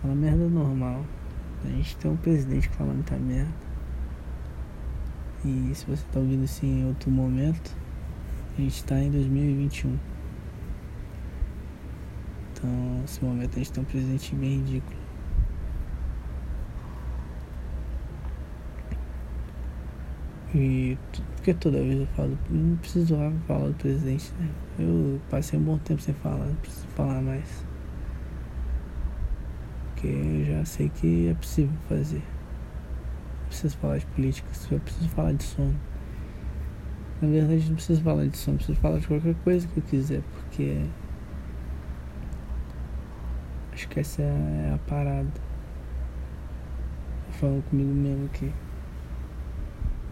Fala 0.00 0.14
merda 0.14 0.48
normal. 0.48 1.04
A 1.64 1.68
gente 1.68 1.96
tem 1.96 2.10
um 2.10 2.16
presidente 2.16 2.68
que 2.68 2.76
fala 2.76 2.92
muita 2.92 3.16
merda. 3.16 3.52
E 5.44 5.74
se 5.74 5.84
você 5.86 6.04
tá 6.12 6.20
ouvindo 6.20 6.44
assim 6.44 6.80
em 6.80 6.86
outro 6.86 7.10
momento, 7.10 7.74
a 8.56 8.60
gente 8.60 8.84
tá 8.84 8.98
em 8.98 9.10
2021. 9.10 9.98
Então, 12.52 12.70
nesse 13.00 13.22
momento 13.22 13.54
a 13.54 13.58
gente 13.58 13.72
tem 13.72 13.82
um 13.82 13.86
presidente 13.86 14.34
bem 14.34 14.58
ridículo. 14.58 15.03
E 20.54 20.96
porque 21.34 21.52
toda 21.52 21.78
vez 21.78 21.98
eu 21.98 22.06
falo, 22.08 22.38
não 22.48 22.76
preciso 22.76 23.16
falar 23.46 23.66
do 23.66 23.74
presidente, 23.74 24.32
né? 24.38 24.48
Eu 24.78 25.20
passei 25.28 25.58
um 25.58 25.62
bom 25.62 25.78
tempo 25.78 26.00
sem 26.00 26.14
falar, 26.14 26.46
não 26.46 26.54
preciso 26.54 26.86
falar 26.88 27.20
mais. 27.20 27.66
Porque 29.86 30.06
eu 30.06 30.44
já 30.44 30.64
sei 30.64 30.88
que 30.90 31.28
é 31.28 31.34
possível 31.34 31.74
fazer. 31.88 32.22
Não 33.40 33.48
preciso 33.48 33.76
falar 33.78 33.98
de 33.98 34.06
política, 34.06 34.48
eu 34.70 34.78
preciso 34.78 35.08
falar 35.08 35.32
de 35.32 35.42
sono. 35.42 35.74
Na 37.20 37.28
verdade 37.28 37.68
não 37.68 37.74
preciso 37.74 38.02
falar 38.02 38.26
de 38.26 38.36
sono, 38.36 38.56
preciso 38.56 38.78
falar 38.78 39.00
de 39.00 39.08
qualquer 39.08 39.34
coisa 39.42 39.66
que 39.66 39.78
eu 39.78 39.82
quiser, 39.82 40.22
porque 40.22 40.84
acho 43.72 43.88
que 43.88 43.98
essa 43.98 44.22
é 44.22 44.72
a 44.72 44.78
parada. 44.88 45.32
Falando 47.32 47.64
comigo 47.68 47.92
mesmo 47.92 48.26
aqui 48.26 48.52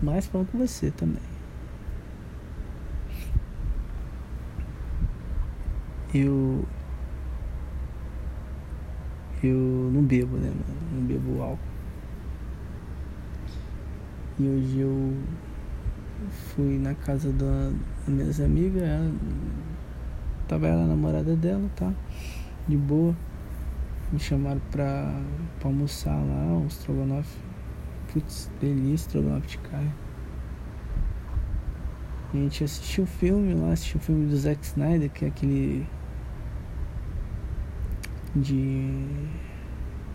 mas 0.02 0.26
falando 0.26 0.48
com 0.50 0.58
você 0.58 0.90
também. 0.90 1.22
Eu. 6.12 6.64
Eu 9.42 9.56
não 9.92 10.02
bebo, 10.02 10.36
né, 10.36 10.48
mano? 10.48 10.80
Não 10.92 11.02
bebo 11.02 11.42
álcool. 11.42 11.58
E 14.38 14.48
hoje 14.48 14.78
eu 14.80 15.16
fui 16.30 16.78
na 16.78 16.94
casa 16.94 17.32
da, 17.32 17.70
das 18.06 18.08
minhas 18.08 18.40
amigas, 18.40 18.82
ela, 18.82 19.12
tava 20.46 20.66
ela, 20.66 20.84
a 20.84 20.86
namorada 20.86 21.34
dela, 21.34 21.68
tá? 21.76 21.92
De 22.68 22.76
boa. 22.76 23.16
Me 24.12 24.18
chamaram 24.18 24.60
pra, 24.70 25.12
pra 25.58 25.68
almoçar 25.68 26.14
lá, 26.14 26.52
um 26.52 26.66
estrogonofe 26.66 27.51
Putz, 28.12 28.50
delícia, 28.60 29.20
carne. 29.70 29.90
A 32.32 32.36
gente 32.36 32.64
assistiu 32.64 33.04
o 33.04 33.06
filme 33.06 33.54
lá, 33.54 33.72
assistiu 33.72 33.98
o 33.98 34.02
filme 34.02 34.26
do 34.26 34.36
Zack 34.36 34.64
Snyder, 34.64 35.10
que 35.10 35.24
é 35.24 35.28
aquele 35.28 35.86
de, 38.36 39.06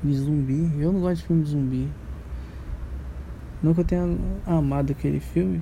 de 0.04 0.16
zumbi. 0.16 0.72
Eu 0.80 0.92
não 0.92 1.01
gosto 1.01 1.22
de 1.22 1.27
filme 1.27 1.44
de 1.44 1.50
zumbi. 1.50 1.89
Que 3.62 3.82
eu 3.82 3.86
tenha 3.86 4.18
amado 4.46 4.92
aquele 4.92 5.20
filme, 5.20 5.62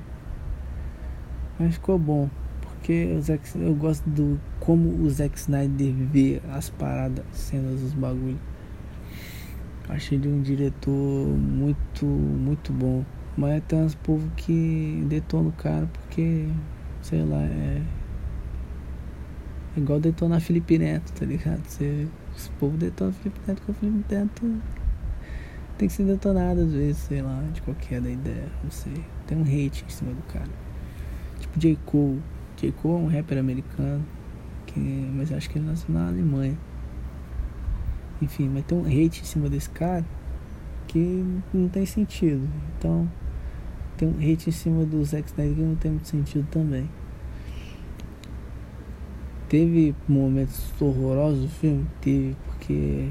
mas 1.58 1.76
ficou 1.76 1.98
bom. 1.98 2.30
Porque 2.62 3.16
o 3.18 3.22
Zack, 3.22 3.50
eu 3.58 3.74
gosto 3.76 4.08
do 4.10 4.40
como 4.60 4.90
o 5.02 5.10
Zack 5.10 5.38
Snyder 5.38 5.94
vê 5.94 6.42
as 6.52 6.70
paradas, 6.70 7.26
cenas 7.32 7.80
dos 7.80 7.94
bagulhos. 7.94 8.40
Achei 9.88 10.18
ele 10.18 10.28
um 10.28 10.42
diretor 10.42 10.92
muito, 10.92 12.06
muito 12.06 12.74
bom. 12.74 13.06
Mas 13.38 13.64
tem 13.68 13.80
uns 13.80 13.96
povos 13.96 14.30
que 14.38 15.04
detonam 15.08 15.50
o 15.50 15.52
cara 15.52 15.88
porque, 15.88 16.48
sei 17.02 17.24
lá, 17.24 17.42
é. 17.42 17.82
é 19.76 19.80
igual 19.80 20.00
detonar 20.00 20.40
Felipe 20.40 20.78
Neto, 20.78 21.12
tá 21.14 21.26
ligado? 21.26 21.66
Você, 21.66 22.08
esse 22.36 22.50
povo 22.52 22.78
detona 22.78 23.12
Felipe 23.12 23.40
Neto 23.48 23.62
com 23.64 23.72
o 23.74 23.76
Felipe 23.76 24.16
Neto 24.16 24.62
tem 25.78 25.90
que 25.90 25.94
ser 25.94 26.06
detonado 26.06 26.62
às 26.62 26.72
vezes, 26.72 26.98
sei 26.98 27.22
lá, 27.22 27.44
de 27.54 27.62
qualquer 27.62 28.00
da 28.02 28.10
ideia, 28.10 28.48
não 28.64 28.72
sei. 28.72 29.04
Tem 29.28 29.38
um 29.38 29.42
hate 29.42 29.84
em 29.86 29.90
cima 29.90 30.14
do 30.14 30.22
cara. 30.24 30.50
Tipo 31.40 31.60
J. 31.60 31.78
Cole. 31.86 32.22
J. 32.58 32.72
Cole 32.72 33.04
é 33.04 33.06
um 33.06 33.08
rapper 33.08 33.38
americano 33.38 34.06
que, 34.66 34.80
mas 34.80 35.32
acho 35.32 35.50
que 35.50 35.58
ele 35.58 35.66
nasceu 35.66 35.94
na 35.94 36.08
Alemanha. 36.08 36.58
Enfim, 38.22 38.50
mas 38.54 38.66
tem 38.66 38.78
um 38.78 38.86
hate 38.86 39.22
em 39.22 39.26
cima 39.26 39.50
desse 39.50 39.70
cara 39.70 40.06
que 40.88 41.26
não 41.54 41.68
tem 41.68 41.86
sentido. 41.86 42.48
Então, 42.78 43.10
tem 43.98 44.08
um 44.08 44.18
hate 44.18 44.50
em 44.50 44.54
cima 44.54 44.86
do 44.86 45.04
Zack 45.04 45.28
Snyder 45.30 45.56
que 45.56 45.62
não 45.62 45.76
tem 45.76 45.92
muito 45.92 46.08
sentido 46.08 46.48
também. 46.50 46.90
Teve 49.50 49.96
momentos 50.08 50.74
horrorosos 50.80 51.42
do 51.42 51.50
filme? 51.50 51.86
Teve, 52.02 52.36
porque 52.46 53.10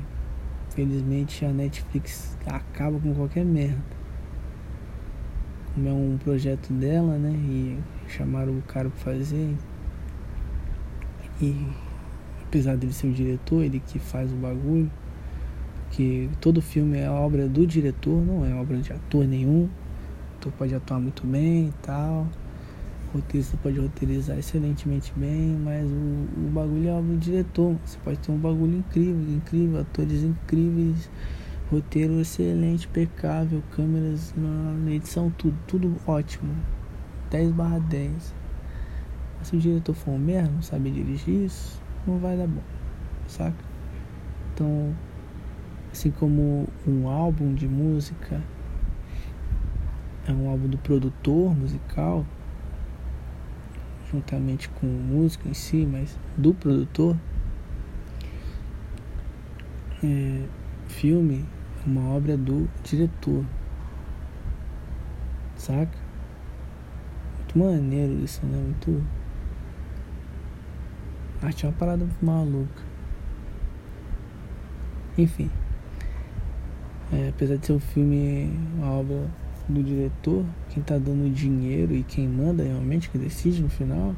felizmente 0.70 1.44
a 1.44 1.52
Netflix 1.52 2.37
acaba 2.46 2.99
com 2.99 3.14
qualquer 3.14 3.44
merda. 3.44 3.82
Como 5.75 5.88
é 5.88 5.92
um 5.92 6.18
projeto 6.23 6.73
dela, 6.73 7.16
né? 7.18 7.30
E 7.30 7.78
chamaram 8.08 8.58
o 8.58 8.62
cara 8.62 8.88
pra 8.90 9.12
fazer. 9.12 9.54
E 11.40 11.66
apesar 12.54 12.76
dele 12.76 12.92
ser 12.92 13.08
o 13.08 13.12
diretor, 13.12 13.64
ele 13.64 13.82
que 13.84 13.99
faz 13.99 14.32
o 14.32 14.37
bagulho. 14.37 14.88
Porque 15.88 16.28
todo 16.40 16.62
filme 16.62 16.99
é 16.99 17.11
obra 17.11 17.49
do 17.49 17.66
diretor, 17.66 18.25
não 18.25 18.46
é 18.46 18.54
obra 18.54 18.78
de 18.78 18.92
ator 18.92 19.26
nenhum. 19.26 19.64
O 19.64 20.37
ator 20.37 20.52
pode 20.52 20.73
atuar 20.73 21.00
muito 21.00 21.26
bem 21.26 21.66
e 21.66 21.73
tal. 21.82 22.28
O 23.12 23.18
roteirista 23.18 23.56
pode 23.61 23.78
roteirizar 23.80 24.38
excelentemente 24.38 25.12
bem, 25.16 25.56
mas 25.64 25.84
o, 25.90 26.46
o 26.46 26.50
bagulho 26.52 26.88
é 26.88 26.92
obra 26.92 27.12
do 27.12 27.18
diretor. 27.18 27.76
Você 27.84 27.99
pode 28.04 28.18
ter 28.18 28.30
um 28.30 28.38
bagulho 28.38 28.78
incrível, 28.78 29.34
incrível, 29.34 29.80
atores 29.80 30.23
incríveis, 30.23 31.11
roteiro 31.70 32.20
excelente, 32.20 32.87
impecável, 32.87 33.62
câmeras 33.73 34.32
na 34.37 34.92
edição, 34.92 35.28
tudo, 35.37 35.56
tudo 35.66 35.96
ótimo. 36.06 36.54
10 37.30 37.50
barra 37.50 37.80
10. 37.80 38.34
Mas 39.38 39.49
se 39.49 39.56
o 39.56 39.58
diretor 39.58 39.94
for 39.94 40.12
um 40.12 40.18
merda, 40.18 40.50
não 40.50 40.62
sabe 40.62 40.90
dirigir 40.90 41.46
isso, 41.46 41.83
não 42.06 42.18
vai 42.18 42.37
dar 42.37 42.46
bom, 42.46 42.62
saca? 43.26 43.56
Então, 44.52 44.94
assim 45.92 46.11
como 46.11 46.68
um 46.87 47.08
álbum 47.08 47.54
de 47.54 47.68
música 47.68 48.40
é 50.26 50.32
um 50.32 50.49
álbum 50.49 50.68
do 50.68 50.78
produtor 50.78 51.54
musical, 51.56 52.25
juntamente 54.11 54.68
com 54.68 54.87
música 54.87 55.49
em 55.49 55.54
si, 55.54 55.87
mas 55.87 56.18
do 56.37 56.54
produtor. 56.54 57.16
É, 60.02 60.44
filme 60.88 61.44
é 61.84 61.88
uma 61.88 62.14
obra 62.14 62.37
do 62.37 62.68
diretor, 62.82 63.44
saca? 65.56 65.99
Muito 67.38 67.58
maneiro 67.58 68.12
isso, 68.25 68.44
né? 68.46 68.58
Muito. 68.58 69.24
Arte 71.44 71.66
é 71.66 71.68
uma 71.68 71.74
parada 71.74 72.06
maluca. 72.22 72.82
Enfim. 75.16 75.50
É, 77.12 77.28
apesar 77.28 77.56
de 77.56 77.66
ser 77.66 77.72
um 77.72 77.80
filme, 77.80 78.50
uma 78.76 78.90
obra 78.90 79.30
do 79.68 79.82
diretor, 79.82 80.44
quem 80.70 80.82
tá 80.82 80.98
dando 80.98 81.32
dinheiro 81.32 81.94
e 81.94 82.02
quem 82.02 82.26
manda 82.26 82.62
realmente, 82.62 83.10
que 83.10 83.18
decide 83.18 83.62
no 83.62 83.68
final, 83.68 84.14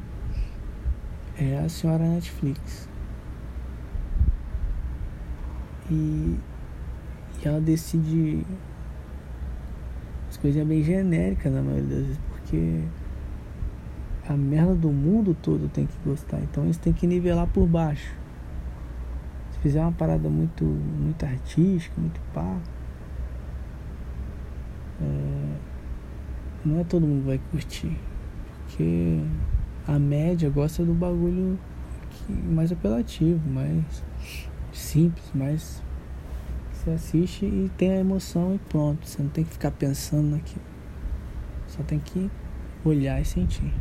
é 1.37 1.59
a 1.59 1.69
senhora 1.69 2.03
Netflix. 2.03 2.89
E, 5.91 5.93
e 5.93 7.47
ela 7.47 7.61
decide 7.61 8.45
as 10.29 10.37
coisas 10.37 10.65
bem 10.65 10.83
genéricas 10.83 11.53
na 11.53 11.61
maioria 11.61 11.83
das 11.83 11.99
vezes, 11.99 12.19
porque 12.29 12.81
a 14.27 14.33
merda 14.33 14.75
do 14.75 14.89
mundo 14.89 15.35
todo 15.41 15.69
tem 15.69 15.85
que 15.85 15.97
gostar. 16.05 16.39
Então 16.39 16.63
eles 16.65 16.77
têm 16.77 16.93
que 16.93 17.07
nivelar 17.07 17.47
por 17.47 17.65
baixo. 17.65 18.13
Se 19.51 19.59
fizer 19.59 19.81
uma 19.81 19.91
parada 19.91 20.29
muito, 20.29 20.63
muito 20.63 21.25
artística, 21.25 21.99
muito 21.99 22.19
pá, 22.33 22.57
é, 25.01 25.55
não 26.65 26.79
é 26.79 26.83
todo 26.83 27.07
mundo 27.07 27.25
vai 27.25 27.39
curtir. 27.51 27.97
Porque 28.65 29.21
a 29.87 29.97
média 29.97 30.49
gosta 30.49 30.83
do 30.83 30.93
bagulho 30.93 31.57
que, 32.09 32.33
mais 32.33 32.71
apelativo, 32.71 33.39
mais 33.49 34.03
simples, 34.73 35.31
mais 35.33 35.81
você 36.73 36.91
assiste 36.91 37.45
e 37.45 37.71
tem 37.77 37.91
a 37.91 37.99
emoção 37.99 38.55
e 38.55 38.59
pronto. 38.69 39.07
Você 39.07 39.21
não 39.21 39.29
tem 39.29 39.43
que 39.43 39.51
ficar 39.51 39.71
pensando 39.71 40.31
naquilo. 40.31 40.65
Só 41.67 41.83
tem 41.83 41.99
que 41.99 42.29
olhar 42.83 43.21
e 43.21 43.25
sentir. 43.25 43.73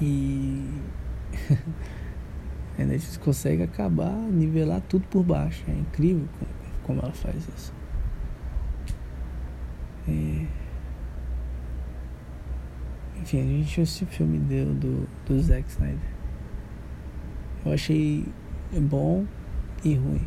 E 0.00 0.68
A 2.78 2.84
Netflix 2.84 3.16
consegue 3.18 3.62
acabar, 3.62 4.12
nivelar 4.12 4.80
tudo 4.82 5.06
por 5.08 5.22
baixo. 5.22 5.62
É 5.68 5.72
incrível 5.72 6.26
como, 6.82 7.00
ela 7.00 7.12
faz 7.12 7.36
isso. 7.36 7.72
É... 10.08 10.46
Enfim, 13.20 13.40
a 13.40 13.44
gente 13.44 13.80
o 14.04 14.06
filme 14.06 14.38
do, 14.38 14.74
do, 14.74 15.08
do 15.26 15.42
Zack 15.42 15.68
Snyder. 15.68 15.98
Eu 17.66 17.72
achei 17.74 18.24
bom 18.80 19.26
e 19.84 19.94
ruim. 19.94 20.26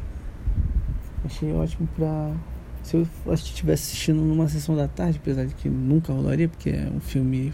Achei 1.25 1.51
ótimo 1.53 1.87
pra. 1.95 2.35
Se 2.83 2.97
eu 2.97 3.07
estivesse 3.33 3.83
assistindo 3.83 4.21
numa 4.21 4.47
sessão 4.47 4.75
da 4.75 4.87
tarde, 4.87 5.17
apesar 5.19 5.45
de 5.45 5.55
que 5.55 5.69
nunca 5.69 6.13
rolaria, 6.13 6.47
porque 6.47 6.69
é 6.69 6.91
um 6.93 6.99
filme 6.99 7.53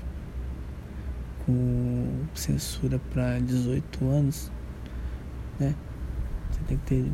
com 1.50 2.26
censura 2.36 3.00
para 3.12 3.40
18 3.40 4.08
anos 4.08 4.52
né? 5.60 5.76
Você 6.50 6.62
tem 6.68 6.78
que 6.78 6.86
ter 6.86 7.12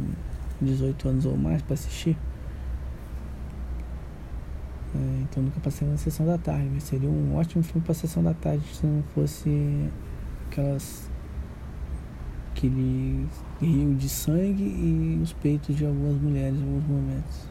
18 0.61 1.09
anos 1.09 1.25
ou 1.25 1.35
mais 1.35 1.61
para 1.61 1.73
assistir. 1.73 2.15
É, 4.93 5.21
então 5.23 5.43
nunca 5.43 5.59
passei 5.59 5.87
na 5.87 5.97
sessão 5.97 6.25
da 6.25 6.37
tarde, 6.37 6.69
mas 6.73 6.83
seria 6.83 7.09
um 7.09 7.35
ótimo 7.35 7.63
filme 7.63 7.81
para 7.81 7.93
sessão 7.93 8.23
da 8.23 8.33
tarde 8.33 8.63
se 8.73 8.85
não 8.85 9.03
fosse 9.13 9.89
aquelas 10.47 11.09
aquele 12.51 13.27
rio 13.59 13.95
de 13.95 14.07
sangue 14.07 14.63
e 14.63 15.19
os 15.21 15.33
peitos 15.33 15.75
de 15.75 15.85
algumas 15.85 16.15
mulheres 16.21 16.57
em 16.57 16.63
alguns 16.63 16.85
momentos. 16.85 17.49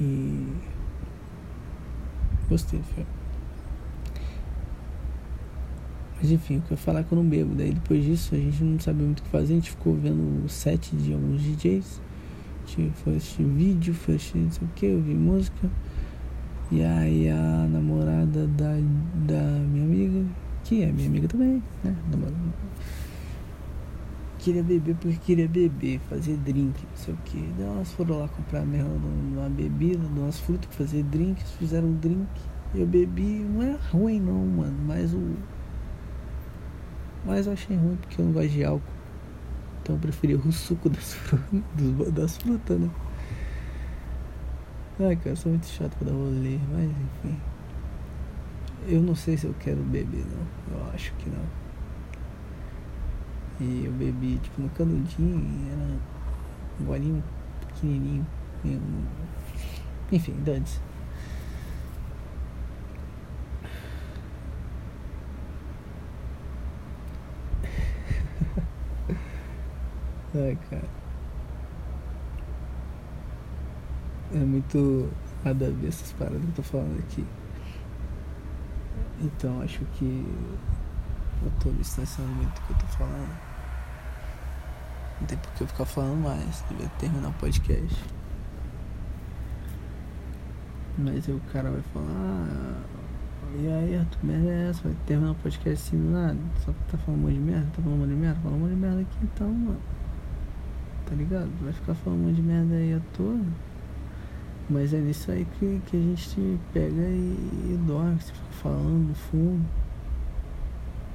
E 0.00 0.71
gostei 2.52 2.80
do. 2.80 3.06
Mas 6.20 6.30
enfim, 6.30 6.58
o 6.58 6.62
que 6.62 6.70
eu 6.72 6.76
falar 6.76 7.00
é 7.00 7.02
que 7.02 7.12
eu 7.12 7.16
não 7.16 7.28
bebo. 7.28 7.54
Daí 7.54 7.72
depois 7.72 8.04
disso 8.04 8.34
a 8.34 8.38
gente 8.38 8.62
não 8.62 8.78
sabia 8.78 9.04
muito 9.04 9.20
o 9.20 9.22
que 9.24 9.28
fazer, 9.30 9.54
a 9.54 9.56
gente 9.56 9.70
ficou 9.70 9.94
vendo 9.94 10.44
o 10.44 10.48
set 10.48 10.94
de 10.94 11.12
alguns 11.12 11.42
DJs. 11.42 12.00
Foi 12.94 13.16
assistir 13.16 13.44
vídeo, 13.44 13.92
foi 13.92 14.14
assistir 14.14 14.38
não 14.38 14.50
sei 14.50 14.66
o 14.66 14.70
que, 14.74 14.94
ouvir 14.94 15.14
música. 15.14 15.68
E 16.70 16.82
aí 16.82 17.28
a 17.28 17.66
namorada 17.68 18.46
da, 18.46 18.78
da 19.26 19.42
minha 19.42 19.84
amiga, 19.84 20.24
que 20.64 20.82
é 20.82 20.92
minha 20.92 21.08
amiga 21.08 21.28
também, 21.28 21.62
né? 21.82 21.94
Queria 24.42 24.62
beber 24.62 24.96
porque 24.96 25.16
queria 25.18 25.48
beber, 25.48 26.00
fazer 26.10 26.36
drink, 26.36 26.84
não 26.84 26.96
sei 26.96 27.14
o 27.14 27.16
que. 27.18 27.48
Daí 27.56 27.66
elas 27.66 27.92
foram 27.92 28.18
lá 28.18 28.28
comprar 28.28 28.66
mesmo 28.66 28.90
uma 28.96 29.48
bebida, 29.48 30.04
umas 30.04 30.40
frutas 30.40 30.66
pra 30.66 30.84
fazer 30.84 31.04
drink, 31.04 31.40
fizeram 31.58 31.88
um 31.88 31.94
drink. 31.94 32.28
Eu 32.74 32.86
bebi, 32.86 33.46
não 33.48 33.62
é 33.62 33.78
ruim 33.92 34.18
não, 34.20 34.44
mano, 34.44 34.76
mas 34.84 35.14
o 35.14 35.36
mas 37.24 37.46
eu 37.46 37.52
achei 37.52 37.76
ruim 37.76 37.96
porque 37.96 38.20
eu 38.20 38.24
não 38.24 38.32
gosto 38.32 38.48
de 38.48 38.64
álcool. 38.64 38.82
Então 39.80 39.94
eu 39.94 40.00
preferi 40.00 40.34
o 40.34 40.52
suco 40.52 40.88
das, 40.90 41.14
frutas, 41.14 42.12
das 42.12 42.36
frutas, 42.36 42.80
né? 42.80 42.90
Ai, 45.00 45.16
cara, 45.16 45.30
eu 45.30 45.36
sou 45.36 45.50
muito 45.50 45.66
chato 45.66 45.96
pra 45.96 46.10
dar 46.10 46.16
rolê, 46.16 46.58
mas 46.72 46.90
enfim. 46.90 47.40
Eu 48.88 49.02
não 49.02 49.14
sei 49.14 49.36
se 49.36 49.46
eu 49.46 49.54
quero 49.60 49.82
beber, 49.82 50.24
não. 50.26 50.78
Eu 50.78 50.90
acho 50.92 51.12
que 51.14 51.30
não. 51.30 51.61
E 53.62 53.84
eu 53.84 53.92
bebi, 53.92 54.40
tipo, 54.42 54.60
no 54.60 54.68
canudinho, 54.70 55.70
era 55.70 56.00
um 56.80 56.84
golinho 56.84 57.22
pequenininho. 57.60 58.26
Enfim, 60.10 60.32
dantes. 60.44 60.80
Ai, 70.34 70.58
cara. 70.68 70.88
É 74.34 74.38
muito 74.38 75.08
nada 75.44 75.68
a 75.68 75.70
ver 75.70 75.86
essas 75.86 76.10
paradas 76.12 76.40
que 76.40 76.48
eu 76.48 76.54
tô 76.54 76.62
falando 76.64 76.98
aqui. 76.98 77.24
Então 79.20 79.62
acho 79.62 79.84
que 79.92 80.26
eu 81.44 81.52
tô 81.62 81.70
distanciando 81.70 82.32
muito 82.32 82.54
do 82.54 82.66
que 82.66 82.72
eu 82.72 82.78
tô 82.78 82.86
falando. 82.86 83.51
Não 85.22 85.26
tem 85.28 85.38
por 85.38 85.52
que 85.52 85.62
eu 85.62 85.68
ficar 85.68 85.84
falando 85.84 86.20
mais. 86.20 86.64
Devia 86.68 86.88
terminar 86.98 87.28
o 87.28 87.32
podcast. 87.34 88.04
Mas 90.98 91.28
aí 91.28 91.34
o 91.34 91.40
cara 91.52 91.70
vai 91.70 91.80
falar, 91.94 92.08
ah, 92.08 92.82
e 93.56 93.68
aí 93.68 93.96
Arthur, 93.98 94.18
merda 94.24 94.50
é? 94.50 94.72
Vai 94.72 94.96
terminar 95.06 95.30
o 95.30 95.34
podcast 95.36 95.86
assim 95.86 95.96
do 95.96 96.10
nada? 96.10 96.36
Só 96.64 96.72
tá 96.90 96.98
falando 96.98 97.20
um 97.20 97.22
monte 97.22 97.34
de 97.34 97.40
merda? 97.40 97.66
Tá 97.66 97.82
falando 97.82 97.94
um 97.94 97.98
monte 98.00 98.08
de 98.08 98.16
merda? 98.16 98.40
Fala 98.40 98.56
um 98.56 98.58
monte 98.58 98.70
de 98.70 98.76
merda 98.76 99.00
aqui 99.00 99.18
então, 99.22 99.48
mano. 99.48 99.80
Tá 101.06 101.14
ligado? 101.14 101.50
Vai 101.62 101.72
ficar 101.72 101.94
falando 101.94 102.18
um 102.18 102.22
monte 102.24 102.36
de 102.36 102.42
merda 102.42 102.74
aí 102.74 102.94
à 102.94 103.00
toa. 103.16 103.40
Mas 104.68 104.92
é 104.92 104.98
nisso 104.98 105.30
aí 105.30 105.44
que, 105.44 105.80
que 105.86 105.96
a 105.96 106.00
gente 106.00 106.58
pega 106.72 107.00
e, 107.00 107.74
e 107.74 107.80
dorme, 107.86 108.20
você 108.20 108.32
fica 108.32 108.52
falando 108.60 109.06
no 109.06 109.14
fundo. 109.14 109.64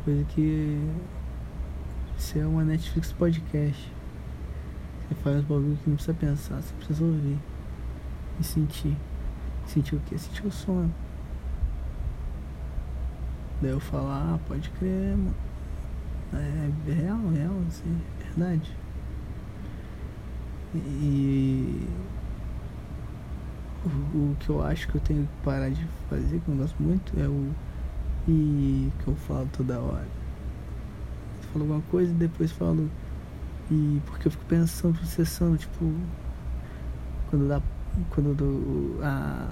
Coisa 0.05 0.23
que. 0.29 0.79
Isso 2.17 2.39
é 2.39 2.47
uma 2.47 2.63
Netflix 2.63 3.11
podcast. 3.11 3.96
Você 5.07 5.15
faz 5.15 5.41
bagulho 5.43 5.77
que 5.83 5.89
não 5.89 5.95
precisa 5.95 6.17
pensar, 6.17 6.61
você 6.61 6.73
precisa 6.75 7.03
ouvir. 7.03 7.37
E 8.39 8.43
sentir. 8.43 8.95
Sentir 9.65 9.95
o 9.95 9.99
que? 10.01 10.17
Sentir 10.17 10.45
o 10.45 10.51
sono. 10.51 10.93
Daí 13.61 13.71
eu 13.71 13.79
falar, 13.79 14.35
ah, 14.35 14.39
pode 14.47 14.69
crer, 14.71 15.15
mano. 15.17 15.35
É 16.33 16.91
real, 16.91 17.19
real, 17.29 17.55
assim, 17.67 18.01
verdade. 18.21 18.77
E 20.75 21.87
o, 23.85 24.35
que 24.39 24.49
eu 24.49 24.61
acho 24.61 24.87
que 24.87 24.95
eu 24.95 25.01
tenho 25.01 25.23
que 25.23 25.43
parar 25.43 25.69
de 25.69 25.87
fazer, 26.09 26.39
que 26.39 26.49
eu 26.49 26.55
gosto 26.55 26.75
muito, 26.81 27.13
é 27.19 27.27
o 27.27 27.51
e 28.27 28.91
que 28.99 29.07
eu 29.07 29.15
falo 29.15 29.47
toda 29.55 29.79
hora. 29.79 30.07
Falo 31.53 31.63
alguma 31.63 31.81
coisa 31.89 32.11
e 32.11 32.15
depois 32.15 32.51
falo 32.51 32.89
e 33.69 34.01
porque 34.05 34.27
eu 34.27 34.31
fico 34.31 34.45
pensando, 34.45 34.97
processando, 34.97 35.57
tipo, 35.57 35.93
quando 37.29 37.47
dá. 37.47 37.61
Quando 38.09 38.33
do. 38.35 39.03
A. 39.03 39.49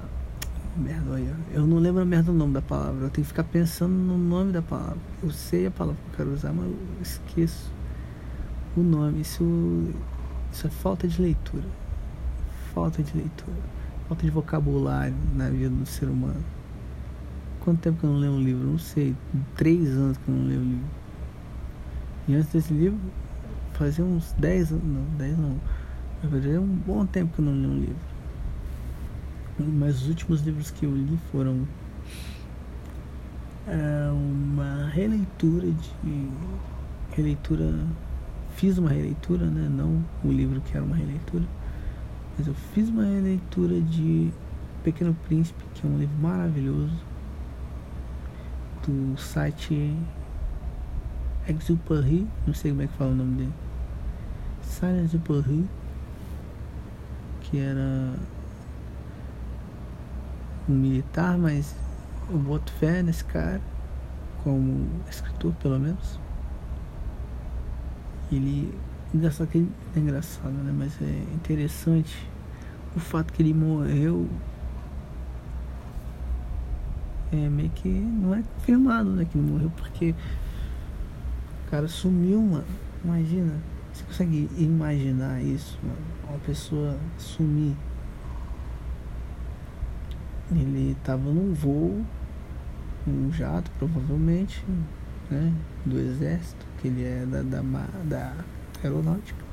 Merda, 0.77 1.11
olha. 1.11 1.35
Eu 1.51 1.65
não 1.65 1.77
lembro 1.77 2.01
a 2.01 2.05
merda 2.05 2.31
do 2.31 2.37
nome 2.37 2.53
da 2.53 2.61
palavra. 2.61 3.05
Eu 3.05 3.09
tenho 3.09 3.23
que 3.23 3.29
ficar 3.29 3.43
pensando 3.45 3.93
no 3.93 4.17
nome 4.17 4.51
da 4.51 4.61
palavra. 4.61 4.97
Eu 5.23 5.31
sei 5.31 5.67
a 5.67 5.71
palavra 5.71 6.01
que 6.01 6.11
eu 6.11 6.17
quero 6.17 6.33
usar, 6.33 6.53
mas 6.53 6.65
eu 6.65 6.77
esqueço 7.01 7.71
o 8.75 8.81
nome. 8.81 9.21
Isso. 9.21 9.43
Isso 10.51 10.67
é 10.67 10.69
falta 10.69 11.07
de 11.07 11.21
leitura. 11.21 11.65
Falta 12.73 13.03
de 13.03 13.15
leitura. 13.15 13.57
Falta 14.07 14.23
de 14.23 14.31
vocabulário 14.31 15.15
na 15.33 15.49
vida 15.49 15.69
do 15.69 15.85
ser 15.85 16.07
humano. 16.07 16.43
Quanto 17.61 17.79
tempo 17.79 17.99
que 17.99 18.05
eu 18.05 18.11
não 18.11 18.19
leio 18.19 18.33
um 18.33 18.43
livro? 18.43 18.67
Não 18.67 18.77
sei. 18.77 19.15
Três 19.55 19.89
anos 19.89 20.17
que 20.17 20.29
eu 20.29 20.35
não 20.35 20.45
leio 20.45 20.59
um 20.59 20.63
livro. 20.63 20.87
E 22.27 22.35
antes 22.35 22.51
desse 22.51 22.73
livro, 22.73 22.99
fazia 23.77 24.03
uns 24.03 24.33
10 24.33 24.71
anos, 24.71 24.83
não, 24.83 25.17
10 25.17 25.37
não, 25.37 25.59
fazia 26.29 26.61
um 26.61 26.67
bom 26.67 27.05
tempo 27.05 27.33
que 27.33 27.39
eu 27.39 27.45
não 27.45 27.53
li 27.53 27.67
um 27.67 27.79
livro. 27.79 28.15
Mas 29.59 30.01
os 30.01 30.09
últimos 30.09 30.41
livros 30.41 30.71
que 30.71 30.85
eu 30.85 30.95
li 30.95 31.17
foram 31.31 31.67
é, 33.67 34.09
uma 34.11 34.89
releitura 34.89 35.67
de 35.71 36.29
releitura 37.11 37.73
fiz 38.55 38.77
uma 38.77 38.89
releitura, 38.89 39.45
né? 39.45 39.69
Não 39.69 40.03
o 40.23 40.31
livro 40.31 40.61
que 40.61 40.75
era 40.75 40.85
uma 40.85 40.95
releitura, 40.95 41.43
mas 42.37 42.47
eu 42.47 42.53
fiz 42.73 42.89
uma 42.89 43.03
releitura 43.03 43.79
de 43.81 44.31
Pequeno 44.83 45.15
Príncipe, 45.27 45.63
que 45.73 45.85
é 45.85 45.89
um 45.89 45.97
livro 45.97 46.15
maravilhoso 46.21 46.95
do 48.85 49.17
site 49.17 49.93
Exupery, 51.47 52.27
não 52.45 52.53
sei 52.53 52.71
como 52.71 52.83
é 52.83 52.87
que 52.87 52.93
fala 52.93 53.11
o 53.11 53.15
nome 53.15 53.35
dele. 53.35 53.64
Silence 54.65 55.17
Rio, 55.17 55.69
que 57.41 57.59
era 57.59 58.13
um 60.67 60.73
militar, 60.73 61.37
mas 61.37 61.75
eu 62.29 62.37
boto 62.37 62.71
fé 62.73 63.01
nesse 63.01 63.23
cara, 63.23 63.61
como 64.43 64.87
escritor 65.09 65.53
pelo 65.55 65.79
menos. 65.79 66.19
Ele. 68.31 68.73
Engraçado 69.13 69.47
que 69.47 69.59
ele 69.59 69.71
é 69.95 69.99
engraçado, 69.99 70.51
né? 70.51 70.73
Mas 70.75 71.01
é 71.01 71.23
interessante 71.33 72.27
o 72.95 72.99
fato 72.99 73.31
que 73.31 73.41
ele 73.41 73.53
morreu. 73.53 74.27
É 77.31 77.49
meio 77.49 77.69
que 77.69 77.87
não 77.87 78.33
é 78.33 78.43
confirmado, 78.55 79.11
né? 79.11 79.25
Que 79.25 79.37
ele 79.37 79.51
morreu 79.51 79.71
porque 79.77 80.13
o 81.65 81.69
cara 81.69 81.87
sumiu, 81.87 82.41
mano. 82.41 82.65
Imagina. 83.03 83.53
Você 83.95 84.03
consegue 84.03 84.49
imaginar 84.57 85.41
isso, 85.41 85.79
mano? 85.81 85.97
Uma 86.27 86.39
pessoa 86.39 86.99
sumir. 87.17 87.73
Ele 90.51 90.91
estava 90.91 91.23
num 91.31 91.53
voo, 91.53 92.05
um 93.07 93.31
jato 93.31 93.71
provavelmente, 93.79 94.61
né? 95.31 95.53
Do 95.85 95.97
exército, 95.97 96.65
que 96.81 96.89
ele 96.89 97.05
é 97.05 97.25
da, 97.25 97.41
da, 97.41 97.61
da 98.03 98.33
aeronáutica. 98.83 99.45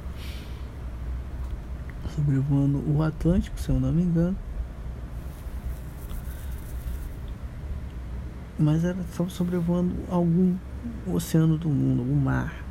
Sobrevoando 2.16 2.78
o 2.90 3.00
Atlântico, 3.00 3.60
se 3.60 3.68
eu 3.68 3.78
não 3.78 3.92
me 3.92 4.02
engano. 4.02 4.36
Mas 8.58 8.84
era 8.84 8.98
só 9.12 9.28
sobrevoando 9.28 9.94
algum 10.10 10.56
oceano 11.06 11.56
do 11.56 11.68
mundo, 11.68 12.00
algum 12.00 12.16
mar. 12.16 12.61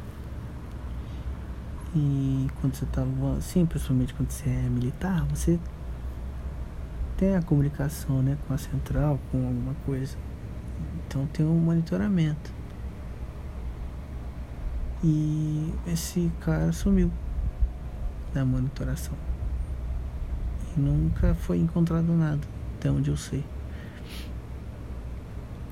E 1.94 2.48
quando 2.62 2.76
você 2.76 2.86
tá 2.86 3.04
assim, 3.38 3.66
principalmente 3.66 4.14
quando 4.14 4.32
você 4.32 4.50
é 4.50 4.70
militar, 4.70 5.26
você 5.26 5.60
tem 7.18 7.36
a 7.36 7.42
comunicação 7.42 8.22
né, 8.22 8.38
com 8.48 8.54
a 8.54 8.58
central, 8.58 9.20
com 9.30 9.38
alguma 9.38 9.74
coisa. 9.86 10.16
Então 11.06 11.28
tem 11.28 11.46
um 11.46 11.60
monitoramento. 11.60 12.54
E 15.04 15.74
esse 15.86 16.32
cara 16.40 16.72
sumiu 16.72 17.12
da 18.34 18.46
monitoração. 18.46 19.14
E 20.76 20.80
nunca 20.80 21.34
foi 21.36 21.58
encontrado 21.58 22.14
nada, 22.14 22.48
até 22.78 22.90
onde 22.90 23.10
eu 23.10 23.18
sei. 23.18 23.44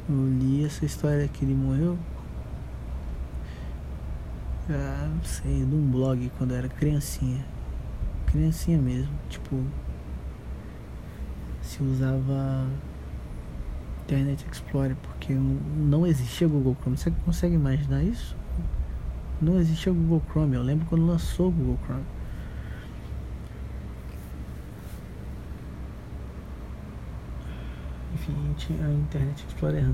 Eu 0.09 0.27
li 0.27 0.65
essa 0.65 0.83
história 0.83 1.27
que 1.29 1.45
ele 1.45 1.53
morreu 1.53 1.97
ah, 4.71 5.09
não 5.13 5.23
sei, 5.23 5.65
de 5.65 5.75
um 5.75 5.89
blog 5.91 6.31
quando 6.37 6.51
eu 6.51 6.57
era 6.57 6.69
criancinha. 6.69 7.45
Criancinha 8.27 8.77
mesmo, 8.77 9.13
tipo. 9.29 9.63
Se 11.61 11.83
usava 11.83 12.67
Internet 14.03 14.45
Explorer 14.51 14.95
porque 15.03 15.33
não 15.33 16.05
existia 16.05 16.47
Google 16.47 16.75
Chrome. 16.81 16.97
Você 16.97 17.11
consegue 17.25 17.55
imaginar 17.55 18.03
isso? 18.03 18.35
Não 19.41 19.59
existia 19.59 19.91
Google 19.93 20.21
Chrome. 20.29 20.55
Eu 20.55 20.63
lembro 20.63 20.85
quando 20.87 21.05
lançou 21.05 21.49
o 21.49 21.51
Google 21.51 21.79
Chrome. 21.85 22.05
Enfim, 28.15 28.33
a 28.83 28.91
Internet 28.91 29.45
Explorer 29.47 29.85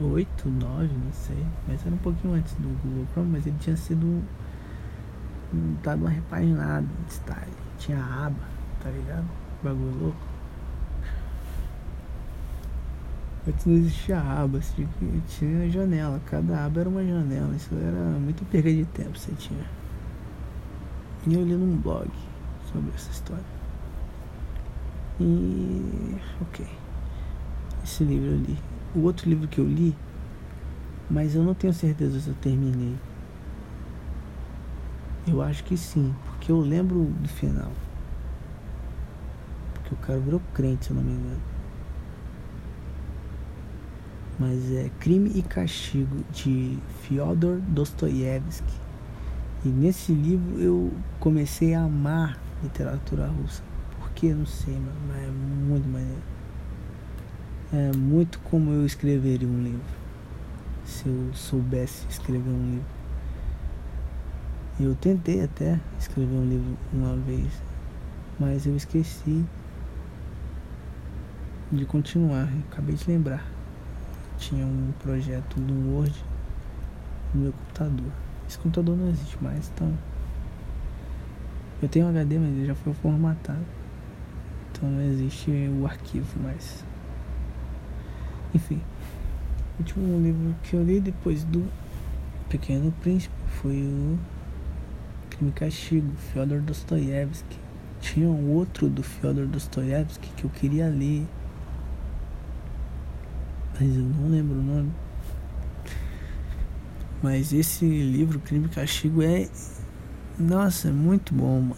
8, 0.00 0.48
9, 0.48 0.86
não 0.86 1.12
sei. 1.12 1.46
Mas 1.66 1.84
era 1.84 1.94
um 1.94 1.98
pouquinho 1.98 2.34
antes 2.34 2.54
do 2.54 2.68
Google 2.82 3.06
Chrome, 3.12 3.30
mas 3.32 3.46
ele 3.46 3.56
tinha 3.60 3.76
sido 3.76 4.22
dado 5.82 6.00
uma 6.00 6.10
repaginada 6.10 6.86
de 7.06 7.12
style. 7.12 7.52
Tinha 7.78 7.98
aba, 7.98 8.44
tá 8.82 8.90
ligado? 8.90 9.26
Bagulho 9.62 9.98
louco. 10.00 10.30
Antes 13.48 13.66
não 13.66 13.74
existia 13.74 14.20
aba, 14.20 14.58
assim, 14.58 14.86
tinha 15.26 15.70
janela, 15.70 16.20
cada 16.26 16.66
aba 16.66 16.80
era 16.80 16.88
uma 16.88 17.02
janela, 17.02 17.54
isso 17.56 17.74
era 17.74 18.18
muito 18.18 18.44
perda 18.50 18.70
de 18.70 18.84
tempo 18.84 19.18
você 19.18 19.32
tinha. 19.32 19.64
E 21.26 21.34
eu 21.34 21.42
li 21.42 21.54
num 21.54 21.76
blog 21.78 22.10
sobre 22.70 22.90
essa 22.94 23.10
história. 23.10 23.44
E 25.18 26.16
ok. 26.40 26.66
Esse 27.82 28.04
livro 28.04 28.28
eu 28.28 28.36
li 28.36 28.58
o 28.94 29.00
outro 29.00 29.28
livro 29.28 29.46
que 29.46 29.58
eu 29.58 29.66
li, 29.66 29.96
mas 31.08 31.34
eu 31.34 31.42
não 31.42 31.54
tenho 31.54 31.72
certeza 31.72 32.20
se 32.20 32.28
eu 32.28 32.34
terminei. 32.34 32.94
Eu 35.26 35.42
acho 35.42 35.62
que 35.64 35.76
sim, 35.76 36.14
porque 36.24 36.50
eu 36.50 36.60
lembro 36.60 37.04
do 37.04 37.28
final. 37.28 37.70
Porque 39.74 39.94
o 39.94 39.96
cara 39.98 40.18
virou 40.18 40.40
crente, 40.54 40.86
se 40.86 40.90
eu 40.90 40.96
não 40.96 41.02
me 41.02 41.12
engano. 41.12 41.40
Mas 44.38 44.72
é 44.72 44.90
Crime 44.98 45.30
e 45.34 45.42
Castigo 45.42 46.24
de 46.32 46.78
Fyodor 47.02 47.60
Dostoiévski. 47.68 48.72
E 49.64 49.68
nesse 49.68 50.12
livro 50.12 50.58
eu 50.58 50.92
comecei 51.18 51.74
a 51.74 51.82
amar 51.82 52.38
literatura 52.62 53.26
russa. 53.26 53.62
Por 53.98 54.10
que? 54.12 54.32
Não 54.32 54.46
sei, 54.46 54.80
mas 55.06 55.22
é 55.22 55.30
muito 55.30 55.86
maneiro 55.86 56.29
é 57.72 57.96
muito 57.96 58.40
como 58.40 58.72
eu 58.72 58.84
escreveria 58.84 59.46
um 59.46 59.62
livro. 59.62 59.80
Se 60.84 61.06
eu 61.06 61.30
soubesse 61.34 62.04
escrever 62.08 62.50
um 62.50 62.70
livro. 62.70 63.00
Eu 64.80 64.94
tentei 64.96 65.44
até 65.44 65.78
escrever 65.98 66.34
um 66.34 66.48
livro 66.48 66.76
uma 66.92 67.14
vez, 67.16 67.52
mas 68.40 68.66
eu 68.66 68.74
esqueci 68.74 69.44
de 71.70 71.84
continuar. 71.84 72.48
Acabei 72.70 72.96
de 72.96 73.08
lembrar. 73.08 73.46
Tinha 74.36 74.66
um 74.66 74.92
projeto 75.00 75.60
no 75.60 75.94
Word 75.94 76.24
no 77.32 77.42
meu 77.42 77.52
computador. 77.52 78.12
Esse 78.48 78.58
computador 78.58 78.96
não 78.96 79.08
existe 79.10 79.40
mais, 79.40 79.70
então. 79.74 79.96
Eu 81.80 81.88
tenho 81.88 82.06
um 82.06 82.08
HD, 82.08 82.38
mas 82.38 82.48
ele 82.48 82.66
já 82.66 82.74
foi 82.74 82.92
formatado. 82.94 83.64
Então 84.72 84.90
não 84.90 85.02
existe 85.02 85.50
o 85.50 85.86
arquivo 85.86 86.40
mais. 86.42 86.84
Enfim. 88.54 88.80
O 89.78 89.82
último 89.82 90.22
livro 90.22 90.54
que 90.62 90.74
eu 90.74 90.84
li 90.84 91.00
depois 91.00 91.44
do 91.44 91.64
Pequeno 92.48 92.92
Príncipe 93.00 93.34
foi 93.62 93.76
o 93.76 94.18
Crime 95.30 95.50
e 95.50 95.52
Castigo, 95.52 96.12
Fyodor 96.16 96.60
Dostoiévski. 96.60 97.58
Tinha 98.00 98.28
um 98.28 98.50
outro 98.50 98.88
do 98.88 99.02
Fyodor 99.02 99.46
Dostoiévski 99.46 100.28
que 100.36 100.44
eu 100.44 100.50
queria 100.50 100.88
ler. 100.88 101.26
Mas 103.74 103.96
eu 103.96 104.02
não 104.02 104.28
lembro 104.28 104.58
o 104.58 104.62
nome. 104.62 104.92
Mas 107.22 107.52
esse 107.52 107.84
livro, 107.84 108.38
Crime 108.40 108.66
e 108.66 108.68
Castigo, 108.68 109.22
é. 109.22 109.48
Nossa, 110.38 110.88
é 110.88 110.92
muito 110.92 111.34
bom, 111.34 111.60
mano. 111.60 111.76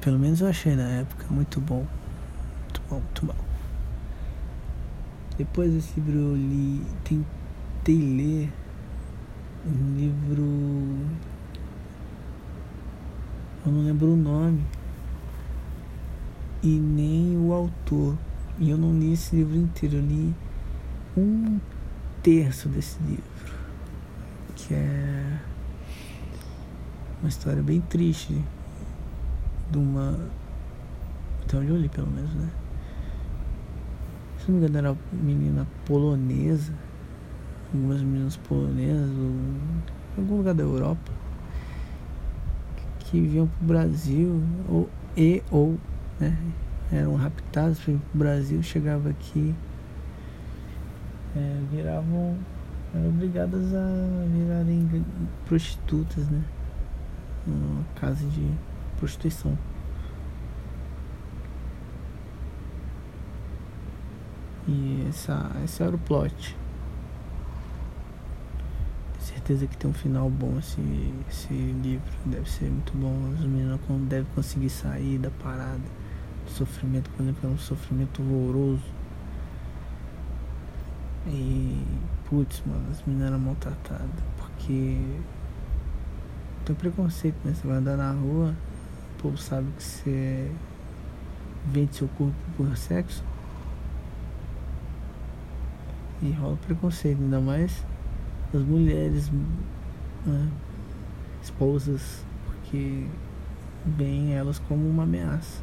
Pelo 0.00 0.18
menos 0.18 0.40
eu 0.40 0.48
achei 0.48 0.74
na 0.74 0.88
época. 0.88 1.26
Muito 1.30 1.60
bom. 1.60 1.86
Muito 2.64 2.82
bom, 2.88 2.96
muito 2.96 3.26
bom. 3.26 3.49
Depois 5.40 5.72
desse 5.72 5.98
livro 5.98 6.18
eu 6.18 6.36
li. 6.36 6.82
Tentei 7.02 7.96
ler 7.96 8.52
um 9.66 9.96
livro. 9.96 10.42
Eu 13.64 13.72
não 13.72 13.84
lembro 13.84 14.12
o 14.12 14.16
nome. 14.16 14.62
E 16.62 16.68
nem 16.68 17.38
o 17.38 17.54
autor. 17.54 18.18
E 18.58 18.68
eu 18.68 18.76
não 18.76 18.98
li 18.98 19.14
esse 19.14 19.34
livro 19.34 19.56
inteiro. 19.56 19.96
Eu 19.96 20.02
li 20.02 20.34
um 21.16 21.58
terço 22.22 22.68
desse 22.68 23.02
livro 23.02 23.60
que 24.54 24.74
é 24.74 25.40
uma 27.22 27.28
história 27.28 27.62
bem 27.62 27.80
triste 27.80 28.44
de 29.70 29.78
uma. 29.78 30.18
Até 31.42 31.56
onde 31.56 31.70
eu 31.70 31.76
li, 31.76 31.88
pelo 31.88 32.10
menos, 32.10 32.34
né? 32.34 32.50
Se 34.40 34.50
não 34.50 34.58
me 34.58 34.66
engano, 34.66 34.78
era 34.78 34.92
uma 34.92 34.98
menina 35.12 35.66
polonesa, 35.86 36.72
algumas 37.72 38.00
meninas 38.02 38.36
polonesas, 38.36 39.10
ou 39.10 39.26
em 39.26 40.20
algum 40.20 40.36
lugar 40.38 40.54
da 40.54 40.62
Europa, 40.62 41.12
que 42.98 43.20
vinham 43.20 43.46
pro 43.46 43.66
Brasil, 43.66 44.42
ou, 44.68 44.88
e 45.16 45.42
ou, 45.50 45.78
né? 46.18 46.36
Eram 46.92 47.14
raptadas 47.14 47.78
ir 47.86 47.98
pro 48.10 48.18
Brasil, 48.18 48.62
chegava 48.62 49.10
aqui, 49.10 49.54
é, 51.36 51.60
viravam 51.70 52.36
eram 52.94 53.08
obrigadas 53.08 53.72
a 53.72 54.26
virarem 54.32 55.04
prostitutas, 55.46 56.28
né? 56.28 56.42
Numa 57.46 57.84
casa 57.94 58.26
de 58.26 58.50
prostituição. 58.98 59.56
E 64.70 65.04
essa, 65.08 65.50
esse 65.64 65.82
era 65.82 65.96
o 65.96 65.98
plot. 65.98 66.56
Tenho 69.14 69.24
certeza 69.24 69.66
que 69.66 69.76
tem 69.76 69.90
um 69.90 69.94
final 69.94 70.30
bom 70.30 70.56
esse, 70.60 70.80
esse 71.28 71.52
livro. 71.52 72.12
Deve 72.24 72.48
ser 72.48 72.70
muito 72.70 72.96
bom. 72.96 73.32
Os 73.34 73.40
meninos 73.40 73.80
devem 74.08 74.30
conseguir 74.32 74.70
sair 74.70 75.18
da 75.18 75.30
parada. 75.42 75.80
Do 76.44 76.50
sofrimento, 76.52 77.10
por 77.10 77.22
exemplo, 77.24 77.50
é 77.50 77.52
um 77.52 77.58
sofrimento 77.58 78.22
horroroso. 78.22 78.84
E 81.26 81.84
putz, 82.28 82.62
mano, 82.64 82.86
as 82.92 83.02
meninas 83.04 83.28
eram 83.28 83.40
maltratadas. 83.40 84.08
Porque 84.38 85.00
tem 86.64 86.76
preconceito, 86.76 87.36
né? 87.44 87.54
Você 87.54 87.66
vai 87.66 87.78
andar 87.78 87.96
na 87.96 88.12
rua, 88.12 88.54
o 89.18 89.22
povo 89.22 89.36
sabe 89.36 89.66
que 89.76 89.82
você 89.82 90.52
vende 91.66 91.96
seu 91.96 92.06
corpo 92.16 92.34
por 92.56 92.76
sexo. 92.76 93.24
E 96.22 96.30
rola 96.32 96.56
preconceito, 96.56 97.20
ainda 97.22 97.40
mais 97.40 97.84
as 98.54 98.62
mulheres, 98.62 99.30
né? 100.26 100.48
esposas, 101.42 102.24
porque 102.44 103.06
veem 103.84 104.34
elas 104.34 104.58
como 104.58 104.88
uma 104.88 105.04
ameaça. 105.04 105.62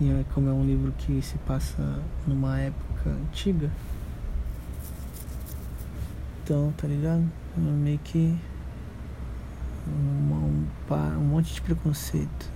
E 0.00 0.10
é 0.10 0.24
como 0.34 0.48
é 0.48 0.52
um 0.52 0.64
livro 0.64 0.92
que 0.98 1.20
se 1.22 1.38
passa 1.38 2.00
numa 2.26 2.60
época 2.60 3.10
antiga, 3.10 3.70
então, 6.46 6.72
tá 6.76 6.86
ligado? 6.86 7.28
Meio 7.56 7.98
que 7.98 8.38
um, 9.84 10.32
um, 10.32 10.66
um 11.18 11.24
monte 11.24 11.54
de 11.54 11.60
preconceito. 11.60 12.55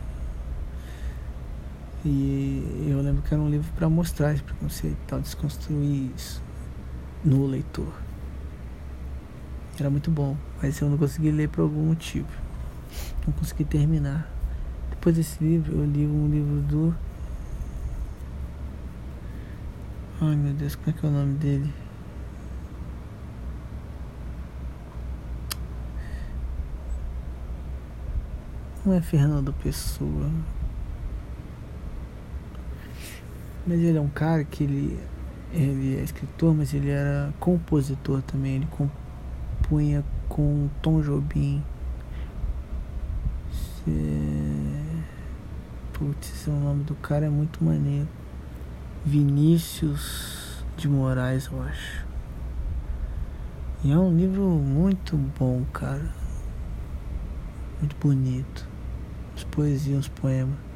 E 2.04 2.88
eu 2.88 3.00
lembro 3.02 3.22
que 3.22 3.34
era 3.34 3.42
um 3.42 3.50
livro 3.50 3.70
para 3.74 3.88
mostrar 3.88 4.32
esse 4.32 4.42
preconceito 4.42 4.94
e 4.94 5.06
tal, 5.06 5.20
desconstruir 5.20 6.10
isso 6.16 6.42
no 7.22 7.46
leitor. 7.46 7.92
Era 9.78 9.90
muito 9.90 10.10
bom, 10.10 10.36
mas 10.62 10.80
eu 10.80 10.88
não 10.88 10.96
consegui 10.96 11.30
ler 11.30 11.48
por 11.48 11.62
algum 11.62 11.86
motivo. 11.86 12.28
Não 13.26 13.32
consegui 13.34 13.64
terminar. 13.64 14.30
Depois 14.90 15.16
desse 15.16 15.42
livro, 15.42 15.72
eu 15.72 15.84
li 15.84 16.06
um 16.06 16.28
livro 16.28 16.60
do. 16.62 16.96
Ai 20.22 20.36
meu 20.36 20.54
Deus, 20.54 20.74
como 20.74 20.90
é 20.90 20.92
que 20.98 21.06
é 21.06 21.08
o 21.08 21.12
nome 21.12 21.34
dele? 21.34 21.72
Não 28.84 28.94
é 28.94 29.00
Fernando 29.02 29.52
Pessoa. 29.52 30.30
Mas 33.66 33.80
ele 33.80 33.98
é 33.98 34.00
um 34.00 34.08
cara 34.08 34.44
que 34.44 34.64
ele, 34.64 34.98
ele 35.52 35.96
é 35.96 36.02
escritor, 36.02 36.54
mas 36.54 36.72
ele 36.74 36.90
era 36.90 37.32
compositor 37.38 38.22
também. 38.22 38.56
Ele 38.56 38.68
compunha 38.70 40.04
com 40.28 40.68
Tom 40.82 41.00
Jobim. 41.00 41.62
Putz, 45.92 46.46
o 46.46 46.52
nome 46.52 46.84
do 46.84 46.94
cara 46.94 47.26
é 47.26 47.30
muito 47.30 47.62
maneiro. 47.62 48.08
Vinícius 49.04 50.64
de 50.76 50.88
Moraes, 50.88 51.46
eu 51.46 51.62
acho. 51.62 52.06
E 53.82 53.92
é 53.92 53.98
um 53.98 54.14
livro 54.16 54.42
muito 54.42 55.16
bom, 55.16 55.64
cara. 55.72 56.12
Muito 57.80 57.96
bonito 57.96 58.68
as 59.40 59.44
poesias, 59.44 60.00
os 60.00 60.08
poemas. 60.08 60.69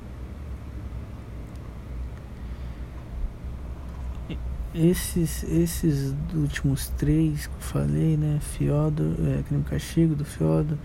Esses, 4.75 5.45
esses 5.45 6.13
últimos 6.35 6.89
três 6.89 7.47
que 7.47 7.55
eu 7.55 7.61
falei, 7.61 8.17
né? 8.17 8.41
Fiodor, 8.41 9.15
é, 9.21 9.43
Crime 9.45 9.63
Castigo 9.63 10.17
do 10.17 10.25
Fiodor, 10.25 10.77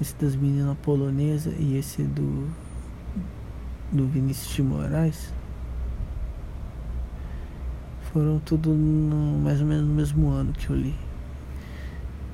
esse 0.00 0.16
das 0.16 0.34
meninas 0.34 0.76
polonesas 0.78 1.54
e 1.56 1.76
esse 1.76 2.02
do, 2.02 2.50
do 3.92 4.08
Vinícius 4.08 4.52
de 4.52 4.62
Moraes, 4.64 5.32
foram 8.12 8.40
tudo 8.40 8.70
no, 8.70 9.38
mais 9.38 9.60
ou 9.60 9.66
menos 9.68 9.86
no 9.86 9.94
mesmo 9.94 10.28
ano 10.30 10.52
que 10.52 10.68
eu 10.68 10.74
li. 10.74 10.96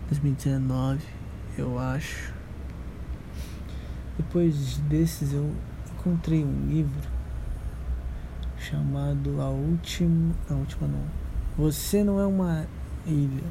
2019, 0.09 1.01
eu 1.59 1.79
acho. 1.79 2.33
Depois 4.17 4.79
desses 4.89 5.35
eu 5.35 5.53
encontrei 5.93 6.43
um 6.43 6.67
livro 6.69 7.16
chamado 8.71 9.41
A 9.41 9.49
Última. 9.49 10.35
A 10.51 10.55
Última 10.55 10.89
não. 10.89 11.05
Você 11.57 12.03
não 12.03 12.21
é 12.21 12.27
uma 12.27 12.67
ilha. 13.07 13.45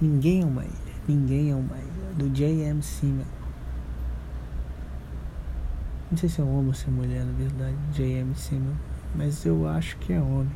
Ninguém 0.00 0.42
é 0.42 0.44
uma 0.44 0.64
ilha. 0.64 0.94
Ninguém 1.06 1.50
é 1.50 1.54
uma 1.54 1.76
ilha. 1.76 2.14
Do 2.16 2.30
J.M. 2.30 2.82
Simmons. 2.82 3.26
Não 6.10 6.16
sei 6.16 6.28
se 6.28 6.40
é 6.40 6.44
homem 6.44 6.68
ou 6.68 6.74
se 6.74 6.86
é 6.86 6.90
mulher, 6.90 7.24
na 7.24 7.32
verdade. 7.32 7.76
J.M. 7.92 8.34
Simmons. 8.34 8.76
Mas 9.14 9.44
eu 9.44 9.68
acho 9.68 9.96
que 9.98 10.12
é 10.12 10.20
homem. 10.20 10.52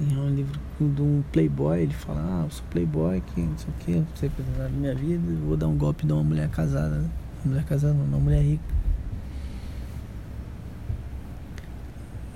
é 0.00 0.18
um 0.18 0.28
livro 0.28 0.60
de 0.80 1.02
um 1.02 1.22
playboy, 1.32 1.82
ele 1.82 1.94
fala, 1.94 2.20
ah, 2.20 2.44
eu 2.44 2.50
sou 2.50 2.64
playboy, 2.70 3.20
que 3.20 3.40
não 3.40 3.56
sei 3.56 3.68
o 3.68 3.84
que, 3.84 3.92
não 3.92 4.06
sei 4.16 4.28
precisar 4.28 4.64
da 4.64 4.68
minha 4.68 4.94
vida, 4.94 5.22
vou 5.46 5.56
dar 5.56 5.68
um 5.68 5.78
golpe 5.78 6.04
de 6.04 6.12
uma 6.12 6.24
mulher 6.24 6.48
casada, 6.50 6.96
né? 6.96 7.10
Mulher 7.44 7.64
casada 7.64 7.94
não, 7.94 8.04
uma 8.04 8.18
mulher 8.18 8.42
rica. 8.42 8.83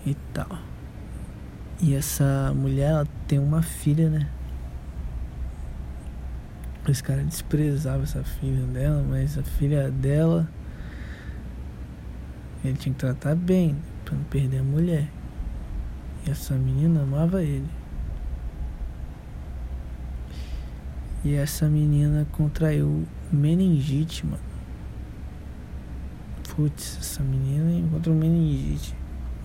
E 0.08 0.16
tal. 0.32 0.58
E 1.82 1.94
essa 1.94 2.54
mulher, 2.54 2.92
ela 2.92 3.06
tem 3.26 3.38
uma 3.38 3.60
filha, 3.60 4.08
né? 4.08 4.26
Esse 6.88 7.02
cara 7.02 7.22
desprezava 7.22 8.04
essa 8.04 8.24
filha 8.24 8.64
dela, 8.64 9.04
mas 9.06 9.36
a 9.36 9.42
filha 9.42 9.90
dela 9.90 10.48
Ele 12.64 12.76
tinha 12.76 12.92
que 12.92 12.98
tratar 12.98 13.36
bem, 13.36 13.76
pra 14.04 14.16
não 14.16 14.24
perder 14.24 14.58
a 14.58 14.62
mulher. 14.62 15.08
E 16.26 16.30
essa 16.30 16.54
menina 16.54 17.02
amava 17.02 17.42
ele. 17.42 17.68
E 21.24 21.34
essa 21.34 21.68
menina 21.68 22.26
contraiu 22.32 23.06
meningite, 23.32 24.26
mano. 24.26 24.42
Putz, 26.48 26.98
essa 27.00 27.22
menina 27.22 27.72
encontrou 27.72 28.14
meningite. 28.14 28.94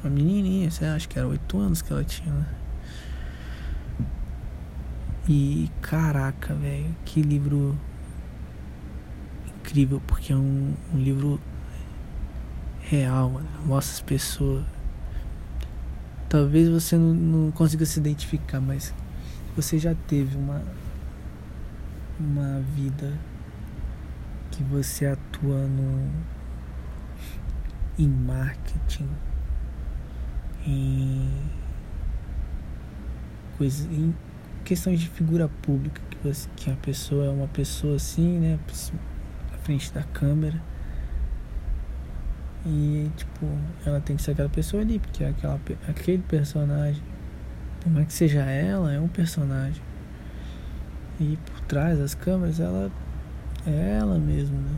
Uma 0.03 0.09
menininha, 0.09 0.69
você 0.69 0.83
acha 0.83 1.07
que 1.07 1.17
era 1.17 1.27
8 1.27 1.57
anos 1.57 1.81
que 1.81 1.93
ela 1.93 2.03
tinha, 2.03 2.33
né? 2.33 2.45
E 5.29 5.71
caraca, 5.81 6.53
velho, 6.53 6.93
que 7.05 7.21
livro 7.21 7.77
incrível, 9.47 10.01
porque 10.05 10.33
é 10.33 10.35
um, 10.35 10.73
um 10.93 10.97
livro 10.97 11.39
real, 12.81 13.29
mano. 13.29 13.47
Mostra 13.65 13.93
as 13.93 14.01
pessoas. 14.01 14.65
Talvez 16.27 16.67
você 16.67 16.97
não, 16.97 17.13
não 17.13 17.51
consiga 17.51 17.85
se 17.85 17.99
identificar, 17.99 18.59
mas 18.59 18.93
você 19.55 19.79
já 19.79 19.95
teve 19.95 20.35
uma 20.35 20.61
uma 22.19 22.59
vida 22.75 23.17
que 24.51 24.63
você 24.63 25.05
atua 25.05 25.67
no 25.67 26.09
em 27.97 28.07
marketing 28.07 29.09
em 30.65 31.29
coisas 33.57 33.85
em 33.91 34.13
questões 34.63 34.99
de 34.99 35.09
figura 35.09 35.49
pública 35.61 36.01
que 36.09 36.17
você 36.27 36.49
que 36.55 36.71
a 36.71 36.75
pessoa 36.75 37.25
é 37.25 37.29
uma 37.29 37.47
pessoa 37.47 37.95
assim 37.97 38.39
né 38.39 38.59
à 39.53 39.57
frente 39.57 39.93
da 39.93 40.03
câmera. 40.03 40.61
E 42.65 43.11
tipo 43.17 43.45
ela 43.85 43.99
tem 43.99 44.15
que 44.15 44.21
ser 44.21 44.31
aquela 44.31 44.49
pessoa 44.49 44.81
ali 44.81 44.99
porque 44.99 45.23
é 45.23 45.29
aquela 45.29 45.59
aquele 45.87 46.23
personagem 46.23 47.03
por 47.81 47.91
mais 47.91 48.07
que 48.07 48.13
seja 48.13 48.41
ela 48.41 48.93
é 48.93 48.99
um 48.99 49.09
personagem. 49.09 49.81
E 51.19 51.37
por 51.45 51.59
trás 51.61 51.99
das 51.99 52.15
câmeras 52.15 52.59
ela 52.59 52.91
é 53.67 53.97
ela 53.97 54.17
mesma 54.17 54.57
né? 54.57 54.77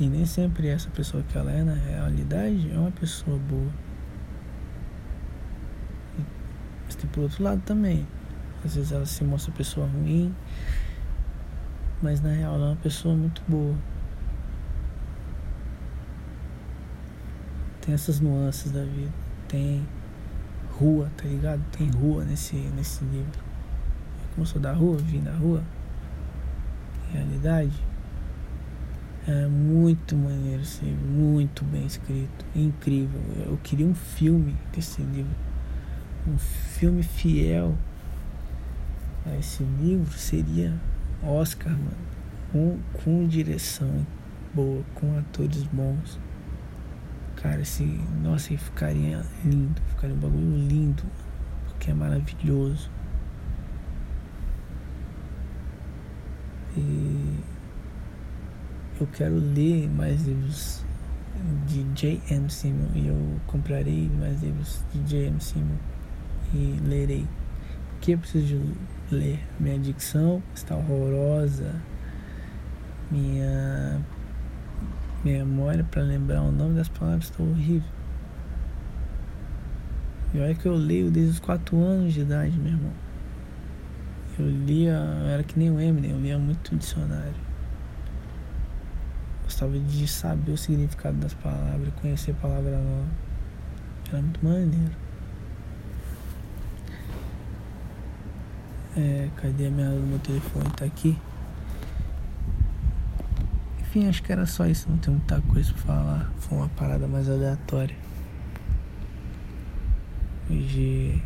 E 0.00 0.06
nem 0.06 0.24
sempre 0.24 0.68
essa 0.68 0.88
pessoa 0.90 1.22
que 1.24 1.36
ela 1.36 1.50
é 1.50 1.62
na 1.62 1.74
realidade 1.74 2.70
é 2.72 2.78
uma 2.78 2.90
pessoa 2.92 3.38
boa 3.38 3.70
mas 6.91 6.91
tem 7.02 7.10
por 7.10 7.24
outro 7.24 7.44
lado 7.44 7.60
também 7.66 8.06
às 8.64 8.76
vezes 8.76 8.92
ela 8.92 9.06
se 9.06 9.24
mostra 9.24 9.52
pessoa 9.52 9.86
ruim, 9.86 10.32
mas 12.00 12.20
na 12.20 12.30
real 12.30 12.54
ela 12.54 12.66
é 12.66 12.68
uma 12.70 12.76
pessoa 12.76 13.14
muito 13.14 13.42
boa. 13.48 13.74
Tem 17.80 17.92
essas 17.92 18.20
nuances 18.20 18.70
da 18.70 18.84
vida. 18.84 19.10
Tem 19.48 19.84
rua, 20.78 21.10
tá 21.16 21.24
ligado? 21.24 21.60
Tem 21.76 21.90
rua 21.90 22.24
nesse, 22.24 22.54
nesse 22.54 23.04
livro. 23.04 23.42
Como 24.34 24.46
sou 24.46 24.60
da 24.60 24.72
rua, 24.72 24.96
vim 24.96 25.20
da 25.20 25.32
rua. 25.32 25.62
Realidade. 27.12 27.72
É 29.26 29.46
muito 29.46 30.16
maneiro 30.16 30.62
esse 30.62 30.84
livro, 30.84 31.04
muito 31.04 31.64
bem 31.64 31.86
escrito, 31.86 32.44
incrível. 32.56 33.20
Eu 33.46 33.56
queria 33.62 33.86
um 33.86 33.94
filme 33.94 34.56
desse 34.72 35.00
livro, 35.00 35.30
um 36.26 36.38
filme 36.38 37.02
fiel 37.02 37.76
a 39.24 39.36
esse 39.36 39.62
livro 39.62 40.12
seria 40.18 40.74
Oscar, 41.22 41.72
mano. 41.72 42.12
Com, 42.50 42.78
com 42.92 43.26
direção 43.26 44.04
boa, 44.52 44.82
com 44.94 45.16
atores 45.18 45.62
bons. 45.64 46.18
Cara, 47.36 47.62
esse. 47.62 47.84
Nossa, 48.22 48.56
ficaria 48.56 49.24
lindo. 49.44 49.80
Ficaria 49.90 50.14
um 50.14 50.18
bagulho 50.18 50.56
lindo. 50.68 51.02
Porque 51.66 51.90
é 51.90 51.94
maravilhoso. 51.94 52.90
E 56.76 57.38
eu 59.00 59.06
quero 59.06 59.34
ler 59.34 59.88
mais 59.88 60.22
livros 60.22 60.84
de 61.66 61.82
J.M. 61.94 62.50
Simon 62.50 62.88
e 62.94 63.08
eu 63.08 63.40
comprarei 63.46 64.08
mais 64.18 64.42
livros 64.42 64.82
de 64.92 65.00
J.M. 65.02 65.40
Simon 65.40 65.76
e 66.52 66.78
lerei. 66.86 67.26
Porque 67.90 68.14
eu 68.14 68.18
preciso 68.18 68.46
de 68.46 69.14
ler. 69.14 69.40
Minha 69.58 69.78
dicção 69.78 70.42
está 70.54 70.76
horrorosa. 70.76 71.74
Minha 73.10 74.00
memória 75.24 75.84
para 75.84 76.02
lembrar 76.02 76.42
o 76.42 76.50
nome 76.50 76.76
das 76.76 76.88
palavras 76.88 77.24
está 77.24 77.42
horrível. 77.42 77.88
E 80.34 80.40
olha 80.40 80.54
que 80.54 80.66
eu 80.66 80.74
leio 80.74 81.10
desde 81.10 81.32
os 81.32 81.40
4 81.40 81.76
anos 81.76 82.14
de 82.14 82.22
idade, 82.22 82.56
meu 82.58 82.72
irmão. 82.72 82.92
Eu 84.38 84.48
lia, 84.48 84.98
era 85.30 85.42
que 85.42 85.58
nem 85.58 85.70
o 85.70 85.78
Eminem, 85.78 86.12
eu 86.12 86.20
lia 86.20 86.38
muito 86.38 86.74
dicionário. 86.74 87.34
Gostava 89.44 89.78
de 89.78 90.08
saber 90.08 90.52
o 90.52 90.56
significado 90.56 91.18
das 91.18 91.34
palavras, 91.34 91.92
conhecer 92.00 92.34
palavra 92.36 92.78
nova. 92.78 93.06
Era 94.08 94.22
muito 94.22 94.42
maneiro. 94.42 95.01
É, 98.94 99.30
cadê 99.36 99.70
minha 99.70 99.88
meu 99.88 100.18
telefone? 100.18 100.68
Tá 100.76 100.84
aqui. 100.84 101.16
Enfim, 103.80 104.06
acho 104.06 104.22
que 104.22 104.30
era 104.30 104.44
só 104.44 104.66
isso, 104.66 104.90
não 104.90 104.98
tem 104.98 105.14
muita 105.14 105.40
coisa 105.40 105.72
pra 105.72 105.82
falar. 105.82 106.32
Foi 106.36 106.58
uma 106.58 106.68
parada 106.68 107.06
mais 107.06 107.26
aleatória. 107.26 107.96
Hoje 110.50 111.22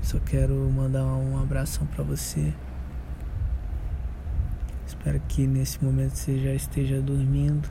só 0.00 0.20
quero 0.20 0.54
mandar 0.70 1.04
um 1.04 1.42
abração 1.42 1.88
para 1.88 2.04
você. 2.04 2.54
Espero 4.86 5.20
que 5.26 5.44
nesse 5.44 5.84
momento 5.84 6.14
você 6.14 6.38
já 6.38 6.54
esteja 6.54 7.02
dormindo. 7.02 7.68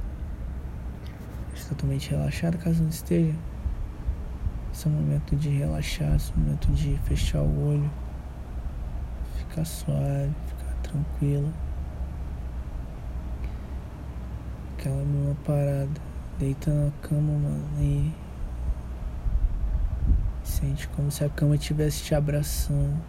totalmente 1.69 2.09
relaxado, 2.09 2.57
caso 2.57 2.83
não 2.83 2.89
esteja. 2.89 3.33
Esse 4.73 4.87
é 4.87 4.91
o 4.91 4.93
momento 4.93 5.37
de 5.37 5.47
relaxar, 5.47 6.17
esse 6.17 6.31
é 6.31 6.35
o 6.35 6.39
momento 6.39 6.67
de 6.73 6.99
fechar 7.05 7.41
o 7.41 7.67
olho 7.69 8.06
ficar 9.57 9.65
suave, 9.65 10.31
ficar 10.47 10.73
tranquilo. 10.83 11.51
Aquela 14.77 15.03
mesma 15.03 15.35
parada, 15.45 16.01
deita 16.37 16.71
na 16.71 16.91
cama, 17.01 17.33
mano, 17.33 17.67
e 17.79 18.13
sente 20.43 20.87
como 20.89 21.09
se 21.09 21.23
a 21.23 21.29
cama 21.29 21.55
estivesse 21.55 22.03
te 22.03 22.13
abraçando. 22.13 23.01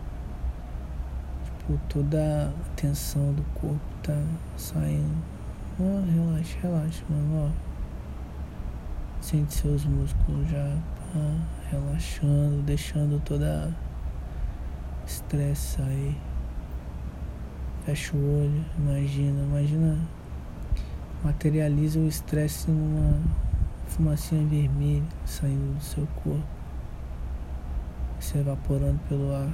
Tipo, 1.45 1.79
toda 1.89 2.49
a 2.49 2.75
tensão 2.75 3.35
do 3.35 3.43
corpo 3.61 3.81
tá 4.03 4.17
saindo. 4.57 5.23
Oh, 5.79 6.03
relaxa, 6.11 6.59
relaxa, 6.63 7.05
mano, 7.11 7.53
ó. 7.53 7.69
Sente 9.21 9.53
seus 9.53 9.85
músculos 9.85 10.49
já 10.49 10.77
relaxando, 11.71 12.63
deixando 12.63 13.21
toda 13.25 13.75
estresse 15.07 15.77
sair. 15.77 16.28
Fecha 17.88 18.14
o 18.14 18.42
olho, 18.42 18.64
imagina, 18.77 19.42
imagina. 19.44 19.98
Materializa 21.24 21.98
o 21.98 22.07
estresse 22.07 22.70
numa 22.70 23.18
fumacinha 23.87 24.46
vermelha 24.46 25.03
saindo 25.24 25.74
do 25.74 25.83
seu 25.83 26.07
corpo, 26.22 26.46
se 28.20 28.37
evaporando 28.37 29.01
pelo 29.09 29.35
ar. 29.35 29.48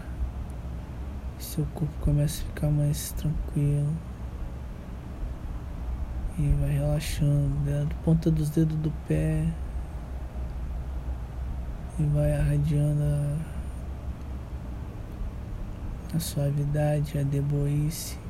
Seu 1.38 1.64
corpo 1.74 1.94
começa 2.00 2.42
a 2.42 2.46
ficar 2.46 2.70
mais 2.70 3.12
tranquilo. 3.12 3.92
E 6.36 6.56
vai 6.60 6.70
relaxando, 6.70 7.54
da 7.64 7.86
ponta 8.04 8.32
dos 8.32 8.50
dedos 8.50 8.76
do 8.78 8.90
pé. 9.06 9.46
E 12.00 12.02
vai 12.06 12.32
irradiando 12.32 13.00
a, 16.12 16.16
a 16.16 16.18
suavidade, 16.18 17.16
a 17.16 17.22
deboice 17.22 18.23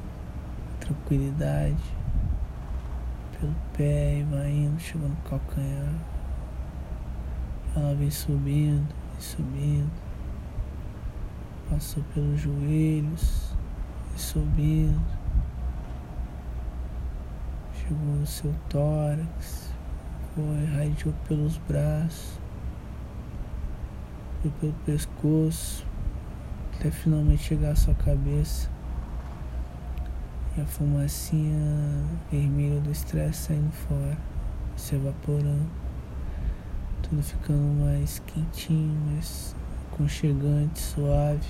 tranquilidade 0.85 1.83
pelo 3.39 3.55
pé 3.77 4.19
e 4.19 4.23
vai 4.25 4.51
indo, 4.51 4.79
chegando 4.79 5.11
no 5.11 5.17
calcanhar. 5.29 5.95
Ela 7.75 7.95
vem 7.95 8.11
subindo 8.11 8.95
e 9.19 9.23
subindo. 9.23 9.91
Passou 11.71 12.03
pelos 12.15 12.41
joelhos 12.41 13.55
e 14.15 14.21
subindo. 14.21 15.03
Chegou 17.75 17.99
no 17.99 18.27
seu 18.27 18.55
tórax, 18.69 19.73
foi, 20.35 20.45
irradiou 20.63 21.15
pelos 21.29 21.59
braços, 21.59 22.39
foi 24.41 24.51
pelo 24.53 24.73
pescoço, 24.87 25.85
até 26.75 26.91
finalmente 26.91 27.43
chegar 27.43 27.73
à 27.73 27.77
sua 27.77 27.95
cabeça. 27.95 28.74
E 30.57 30.61
a 30.61 30.67
fumacinha 30.67 32.05
vermelha 32.31 32.81
do 32.81 32.91
estresse 32.93 33.49
saindo 33.49 33.73
fora, 33.73 34.17
se 34.77 34.95
evaporando. 34.95 35.69
tudo 37.03 37.23
ficando 37.23 37.85
mais 37.85 38.21
quentinho, 38.21 38.95
mais 39.07 39.55
aconchegante, 39.93 40.81
suave. 40.81 41.49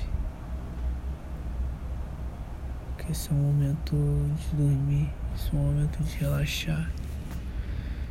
Porque 2.86 3.12
esse 3.12 3.30
é 3.30 3.32
o 3.32 3.36
momento 3.36 3.94
de 3.94 4.57
dormir, 4.57 5.11
esse 5.34 5.55
é 5.55 5.59
o 5.59 5.62
momento 5.62 6.02
de 6.02 6.16
relaxar, 6.18 6.90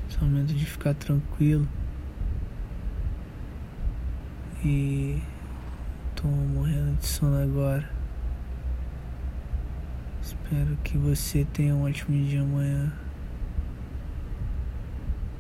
esse 0.08 0.18
é 0.18 0.22
o 0.22 0.26
momento 0.26 0.54
de 0.54 0.66
ficar 0.66 0.94
tranquilo. 0.94 1.68
E 4.64 5.22
tô 6.16 6.28
morrendo 6.28 6.96
de 6.98 7.06
sono 7.06 7.42
agora. 7.42 7.93
Espero 10.54 10.78
que 10.84 10.96
você 11.00 11.48
tenha 11.52 11.74
um 11.74 11.84
ótimo 11.84 12.16
dia 12.28 12.44
amanhã. 12.44 12.94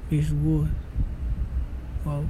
Beijo 0.09 0.36
gordo. 0.38 0.76
Uau. 2.03 2.26